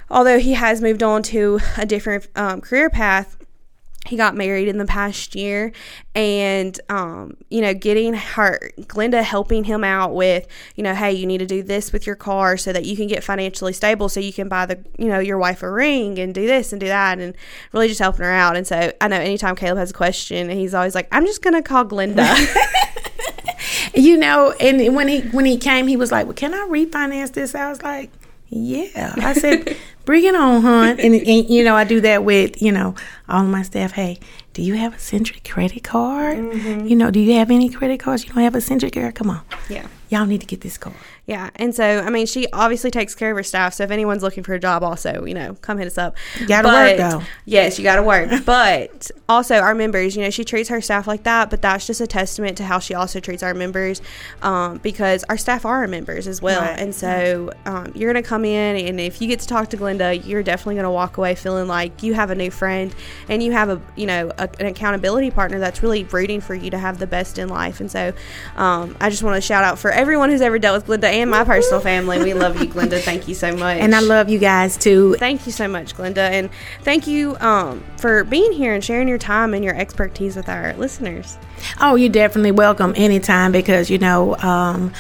although 0.10 0.40
he 0.40 0.54
has 0.54 0.82
moved 0.82 1.04
on 1.04 1.24
to 1.24 1.60
a 1.78 1.86
different 1.86 2.28
um, 2.36 2.62
career 2.62 2.90
path, 2.90 3.38
he 4.08 4.18
got 4.18 4.36
married 4.36 4.68
in 4.68 4.80
the 4.80 4.86
past 4.86 5.36
year 5.36 5.72
and 6.16 6.80
um, 6.90 7.38
you 7.52 7.62
know 7.62 7.72
getting 7.74 8.16
her 8.16 8.72
glenda 8.80 9.22
helping 9.22 9.64
him 9.64 9.84
out 9.84 10.16
with 10.16 10.48
you 10.76 10.82
know 10.82 10.96
hey 10.96 11.12
you 11.12 11.28
need 11.28 11.38
to 11.38 11.46
do 11.46 11.62
this 11.62 11.94
with 11.94 12.08
your 12.08 12.16
car 12.16 12.58
so 12.58 12.74
that 12.74 12.84
you 12.84 12.96
can 12.96 13.06
get 13.06 13.24
financially 13.24 13.72
stable 13.72 14.10
so 14.10 14.20
you 14.20 14.34
can 14.34 14.50
buy 14.50 14.66
the 14.66 14.84
you 14.98 15.08
know 15.08 15.20
your 15.20 15.38
wife 15.38 15.62
a 15.62 15.70
ring 15.70 16.18
and 16.18 16.34
do 16.34 16.48
this 16.48 16.74
and 16.74 16.80
do 16.80 16.88
that 16.88 17.20
and 17.20 17.36
really 17.74 17.88
just 17.88 18.00
helping 18.00 18.26
her 18.26 18.32
out 18.32 18.58
and 18.58 18.66
so 18.66 18.92
i 19.00 19.08
know 19.08 19.18
anytime 19.18 19.56
caleb 19.56 19.78
has 19.78 19.92
a 19.92 19.94
question 19.94 20.50
he's 20.50 20.74
always 20.74 20.96
like 20.96 21.08
i'm 21.12 21.26
just 21.26 21.44
gonna 21.44 21.62
call 21.62 21.86
glenda 21.86 22.26
you 23.94 24.18
know, 24.18 24.54
and 24.60 24.96
when 24.96 25.08
he 25.08 25.22
when 25.22 25.46
he 25.46 25.58
came, 25.58 25.88
he 25.88 25.98
was 25.98 26.12
like, 26.12 26.26
"Well, 26.26 26.36
can 26.36 26.54
I 26.54 26.68
refinance 26.70 27.34
this?" 27.34 27.56
I 27.56 27.70
was 27.70 27.82
like, 27.82 28.12
"Yeah." 28.50 29.14
I 29.18 29.34
said, 29.34 29.76
"Bring 30.06 30.24
it 30.24 30.36
on, 30.36 30.62
hon." 30.62 31.00
And, 31.00 31.16
and 31.16 31.50
you 31.50 31.64
know, 31.64 31.76
I 31.76 31.84
do 31.84 32.02
that 32.02 32.24
with 32.24 32.62
you 32.62 32.72
know 32.72 32.96
all 33.28 33.44
my 33.44 33.62
staff. 33.62 33.94
Hey, 33.94 34.20
do 34.54 34.62
you 34.62 34.76
have 34.76 34.96
a 34.96 35.00
Centric 35.00 35.48
credit 35.48 35.84
card? 35.84 36.38
Mm-hmm. 36.38 36.88
You 36.88 36.96
know, 36.96 37.12
do 37.12 37.20
you 37.20 37.34
have 37.34 37.52
any 37.52 37.70
credit 37.70 38.00
cards? 38.00 38.24
You 38.26 38.34
don't 38.34 38.44
have 38.44 38.56
a 38.56 38.62
Centric 38.62 38.94
card? 38.94 39.16
Come 39.16 39.30
on. 39.30 39.42
Yeah. 39.70 39.88
Y'all 40.12 40.26
need 40.26 40.42
to 40.42 40.48
get 40.48 40.60
this 40.60 40.78
card. 40.78 40.98
Yeah. 41.26 41.50
And 41.56 41.74
so, 41.74 42.02
I 42.02 42.10
mean, 42.10 42.26
she 42.26 42.46
obviously 42.52 42.92
takes 42.92 43.16
care 43.16 43.32
of 43.32 43.38
her 43.38 43.44
staff. 43.44 43.74
So 43.76 43.86
if 43.86 43.92
anyone's 43.92 44.24
looking 44.24 44.44
for 44.44 44.54
a 44.54 44.60
job, 44.60 44.84
also, 44.84 45.26
you 45.26 45.34
know, 45.34 45.56
come 45.62 45.78
hit 45.78 45.88
us 45.88 45.98
up. 45.98 46.18
You 46.38 46.48
gotta 46.48 46.68
work, 46.68 46.98
though. 46.98 47.24
Yes, 47.46 47.80
you 47.80 47.84
got 47.84 47.96
to 47.96 48.04
work. 48.04 48.30
but 48.46 49.10
also, 49.30 49.56
our 49.56 49.74
members, 49.74 50.18
you 50.18 50.22
know, 50.22 50.30
she 50.30 50.44
treats 50.44 50.68
her 50.68 50.82
staff 50.82 51.08
like 51.08 51.24
that. 51.24 51.50
But 51.50 51.62
that's 51.62 51.88
just 51.88 52.02
a 52.02 52.08
testament 52.08 52.58
to 52.58 52.66
how 52.66 52.80
she 52.80 52.94
also 52.94 53.22
treats 53.22 53.42
our 53.42 53.54
members 53.54 54.02
um, 54.42 54.80
because 54.80 55.24
our 55.30 55.38
staff 55.38 55.66
are 55.66 55.78
our 55.78 55.88
members 55.88 56.28
as 56.28 56.42
well. 56.42 56.60
Right. 56.60 56.78
And 56.78 56.94
so 56.94 57.52
um, 57.66 57.94
you're 57.96 58.12
to 58.12 58.22
come 58.22 58.44
in, 58.44 58.86
and 58.86 59.00
if 59.00 59.22
you 59.22 59.30
get 59.30 59.40
to 59.40 59.48
talk 59.48 59.70
to 59.70 59.78
Glenda, 59.78 60.28
you're 60.28 60.44
definitely 60.44 60.82
to 60.82 60.90
walk 60.90 61.18
away 61.18 61.36
feeling 61.36 61.68
like 61.68 62.04
you 62.04 62.14
have 62.14 62.32
a 62.32 62.36
new 62.36 62.52
friend 62.52 62.94
and 63.30 63.42
you 63.42 63.52
have 63.54 63.70
a, 63.70 63.82
you 63.96 64.06
know, 64.06 64.32
a, 64.38 64.50
an 64.60 64.66
accountability 64.66 65.32
partner 65.32 65.60
that's 65.60 65.82
really 65.82 66.04
rooting 66.04 66.42
for 66.42 66.56
you 66.56 66.70
to 66.72 66.78
have 66.78 67.00
the 67.00 67.08
best 67.08 67.38
in 67.38 67.48
life. 67.48 67.80
And 67.80 67.90
so 67.90 68.14
um, 68.58 68.98
I 69.00 69.10
just 69.10 69.24
want 69.24 69.36
to 69.36 69.42
shout 69.42 69.64
out 69.64 69.80
for 69.80 69.92
everyone 70.02 70.32
who's 70.32 70.42
ever 70.42 70.58
dealt 70.58 70.88
with 70.88 71.02
Glenda 71.02 71.12
and 71.12 71.30
my 71.30 71.44
personal 71.44 71.80
family. 71.80 72.18
We 72.18 72.34
love 72.34 72.60
you, 72.60 72.68
Glenda. 72.68 73.00
Thank 73.00 73.28
you 73.28 73.36
so 73.36 73.56
much. 73.56 73.78
And 73.78 73.94
I 73.94 74.00
love 74.00 74.30
you 74.30 74.40
guys 74.40 74.76
too. 74.76 75.14
Thank 75.20 75.46
you 75.46 75.52
so 75.52 75.68
much, 75.68 75.96
Glenda, 75.96 76.18
and 76.18 76.50
thank 76.82 77.06
you 77.06 77.38
um, 77.40 77.84
for 77.98 78.24
being 78.24 78.52
here 78.52 78.74
and 78.74 78.84
sharing 78.84 79.08
your 79.08 79.20
time 79.20 79.54
and 79.54 79.64
your 79.64 79.76
expertise 79.76 80.36
with 80.36 80.50
our 80.50 80.74
listeners. 80.74 81.38
Oh, 81.80 81.96
you're 81.96 82.10
definitely 82.10 82.52
welcome 82.52 82.94
anytime 82.96 83.52
because, 83.52 83.92
you 83.92 84.00
know, 84.00 84.36
um, 84.38 84.92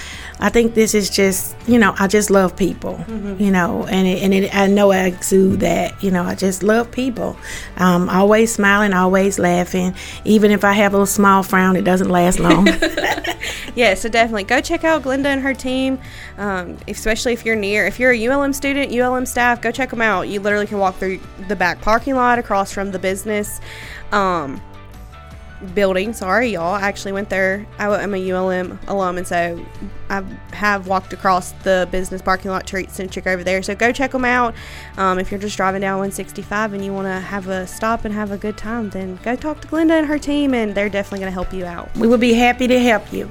I 0.41 0.49
think 0.49 0.73
this 0.73 0.93
is 0.93 1.09
just, 1.09 1.55
you 1.67 1.77
know, 1.77 1.93
I 1.99 2.07
just 2.07 2.29
love 2.29 2.55
people, 2.57 3.03
you 3.39 3.51
know, 3.51 3.85
and 3.85 4.07
it, 4.07 4.23
and 4.23 4.33
it, 4.33 4.55
I 4.55 4.67
know 4.67 4.91
I 4.91 5.05
exude 5.05 5.59
that, 5.59 6.03
you 6.03 6.09
know, 6.11 6.23
I 6.23 6.35
just 6.35 6.63
love 6.63 6.91
people. 6.91 7.37
Um, 7.77 8.09
always 8.09 8.53
smiling, 8.53 8.93
always 8.93 9.37
laughing. 9.37 9.95
Even 10.25 10.51
if 10.51 10.63
I 10.63 10.73
have 10.73 10.93
a 10.93 10.97
little 10.97 11.05
small 11.05 11.43
frown, 11.43 11.75
it 11.75 11.83
doesn't 11.83 12.09
last 12.09 12.39
long. 12.39 12.67
Yeah, 13.75 13.93
so 13.93 14.09
definitely 14.09 14.43
go 14.43 14.59
check 14.59 14.83
out 14.83 15.03
Glenda 15.03 15.27
and 15.27 15.41
her 15.41 15.53
team, 15.53 15.99
um, 16.37 16.77
especially 16.87 17.33
if 17.33 17.45
you're 17.45 17.55
near. 17.55 17.85
If 17.85 17.99
you're 17.99 18.11
a 18.11 18.27
ULM 18.27 18.53
student, 18.53 18.91
ULM 18.91 19.25
staff, 19.25 19.61
go 19.61 19.71
check 19.71 19.89
them 19.89 20.01
out. 20.01 20.27
You 20.27 20.39
literally 20.41 20.67
can 20.67 20.77
walk 20.77 20.95
through 20.95 21.19
the 21.47 21.55
back 21.55 21.81
parking 21.81 22.15
lot 22.15 22.37
across 22.37 22.73
from 22.73 22.91
the 22.91 22.99
business. 22.99 23.61
Um, 24.11 24.61
building. 25.73 26.13
Sorry, 26.13 26.49
y'all. 26.49 26.75
I 26.75 26.81
actually 26.81 27.11
went 27.11 27.29
there. 27.29 27.65
I, 27.77 28.03
am 28.03 28.13
a 28.13 28.31
ULM 28.31 28.79
alum, 28.87 29.17
and 29.17 29.27
so 29.27 29.65
I 30.09 30.23
have 30.51 30.87
walked 30.87 31.13
across 31.13 31.51
the 31.63 31.87
business 31.91 32.21
parking 32.21 32.51
lot 32.51 32.67
to 32.67 32.77
reach 32.77 32.89
Centric 32.89 33.27
over 33.27 33.43
there. 33.43 33.63
So 33.63 33.75
go 33.75 33.91
check 33.91 34.11
them 34.11 34.25
out. 34.25 34.53
Um, 34.97 35.19
if 35.19 35.31
you're 35.31 35.39
just 35.39 35.57
driving 35.57 35.81
down 35.81 35.99
165 35.99 36.73
and 36.73 36.83
you 36.83 36.93
want 36.93 37.07
to 37.07 37.19
have 37.19 37.47
a 37.47 37.67
stop 37.67 38.05
and 38.05 38.13
have 38.13 38.31
a 38.31 38.37
good 38.37 38.57
time, 38.57 38.89
then 38.89 39.17
go 39.23 39.35
talk 39.35 39.61
to 39.61 39.67
Glenda 39.67 39.91
and 39.91 40.07
her 40.07 40.19
team, 40.19 40.53
and 40.53 40.75
they're 40.75 40.89
definitely 40.89 41.19
going 41.19 41.31
to 41.31 41.33
help 41.33 41.53
you 41.53 41.65
out. 41.65 41.95
we 41.97 42.07
will 42.07 42.17
be 42.17 42.33
happy 42.33 42.67
to 42.67 42.79
help 42.79 43.11
you. 43.13 43.29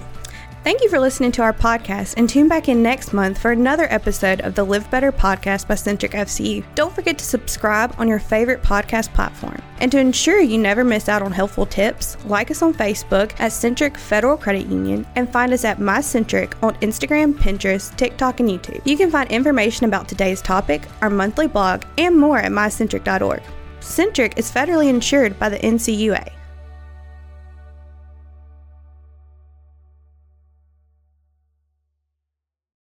Thank 0.62 0.82
you 0.82 0.90
for 0.90 1.00
listening 1.00 1.32
to 1.32 1.42
our 1.42 1.54
podcast 1.54 2.16
and 2.18 2.28
tune 2.28 2.46
back 2.46 2.68
in 2.68 2.82
next 2.82 3.14
month 3.14 3.38
for 3.38 3.50
another 3.50 3.86
episode 3.88 4.42
of 4.42 4.54
the 4.54 4.62
Live 4.62 4.90
Better 4.90 5.10
podcast 5.10 5.66
by 5.66 5.74
Centric 5.74 6.12
FCU. 6.12 6.62
Don't 6.74 6.94
forget 6.94 7.16
to 7.16 7.24
subscribe 7.24 7.94
on 7.96 8.06
your 8.06 8.18
favorite 8.18 8.62
podcast 8.62 9.10
platform. 9.14 9.56
And 9.78 9.90
to 9.90 9.98
ensure 9.98 10.38
you 10.38 10.58
never 10.58 10.84
miss 10.84 11.08
out 11.08 11.22
on 11.22 11.32
helpful 11.32 11.64
tips, 11.64 12.22
like 12.26 12.50
us 12.50 12.60
on 12.60 12.74
Facebook 12.74 13.32
at 13.40 13.52
Centric 13.52 13.96
Federal 13.96 14.36
Credit 14.36 14.66
Union 14.66 15.06
and 15.16 15.32
find 15.32 15.54
us 15.54 15.64
at 15.64 15.78
MyCentric 15.78 16.62
on 16.62 16.74
Instagram, 16.80 17.32
Pinterest, 17.32 17.96
TikTok, 17.96 18.40
and 18.40 18.50
YouTube. 18.50 18.82
You 18.84 18.98
can 18.98 19.10
find 19.10 19.30
information 19.30 19.86
about 19.86 20.08
today's 20.08 20.42
topic, 20.42 20.82
our 21.00 21.08
monthly 21.08 21.46
blog, 21.46 21.84
and 21.96 22.14
more 22.14 22.36
at 22.36 22.52
mycentric.org. 22.52 23.42
Centric 23.80 24.36
is 24.36 24.52
federally 24.52 24.90
insured 24.90 25.38
by 25.38 25.48
the 25.48 25.58
NCUA. 25.60 26.30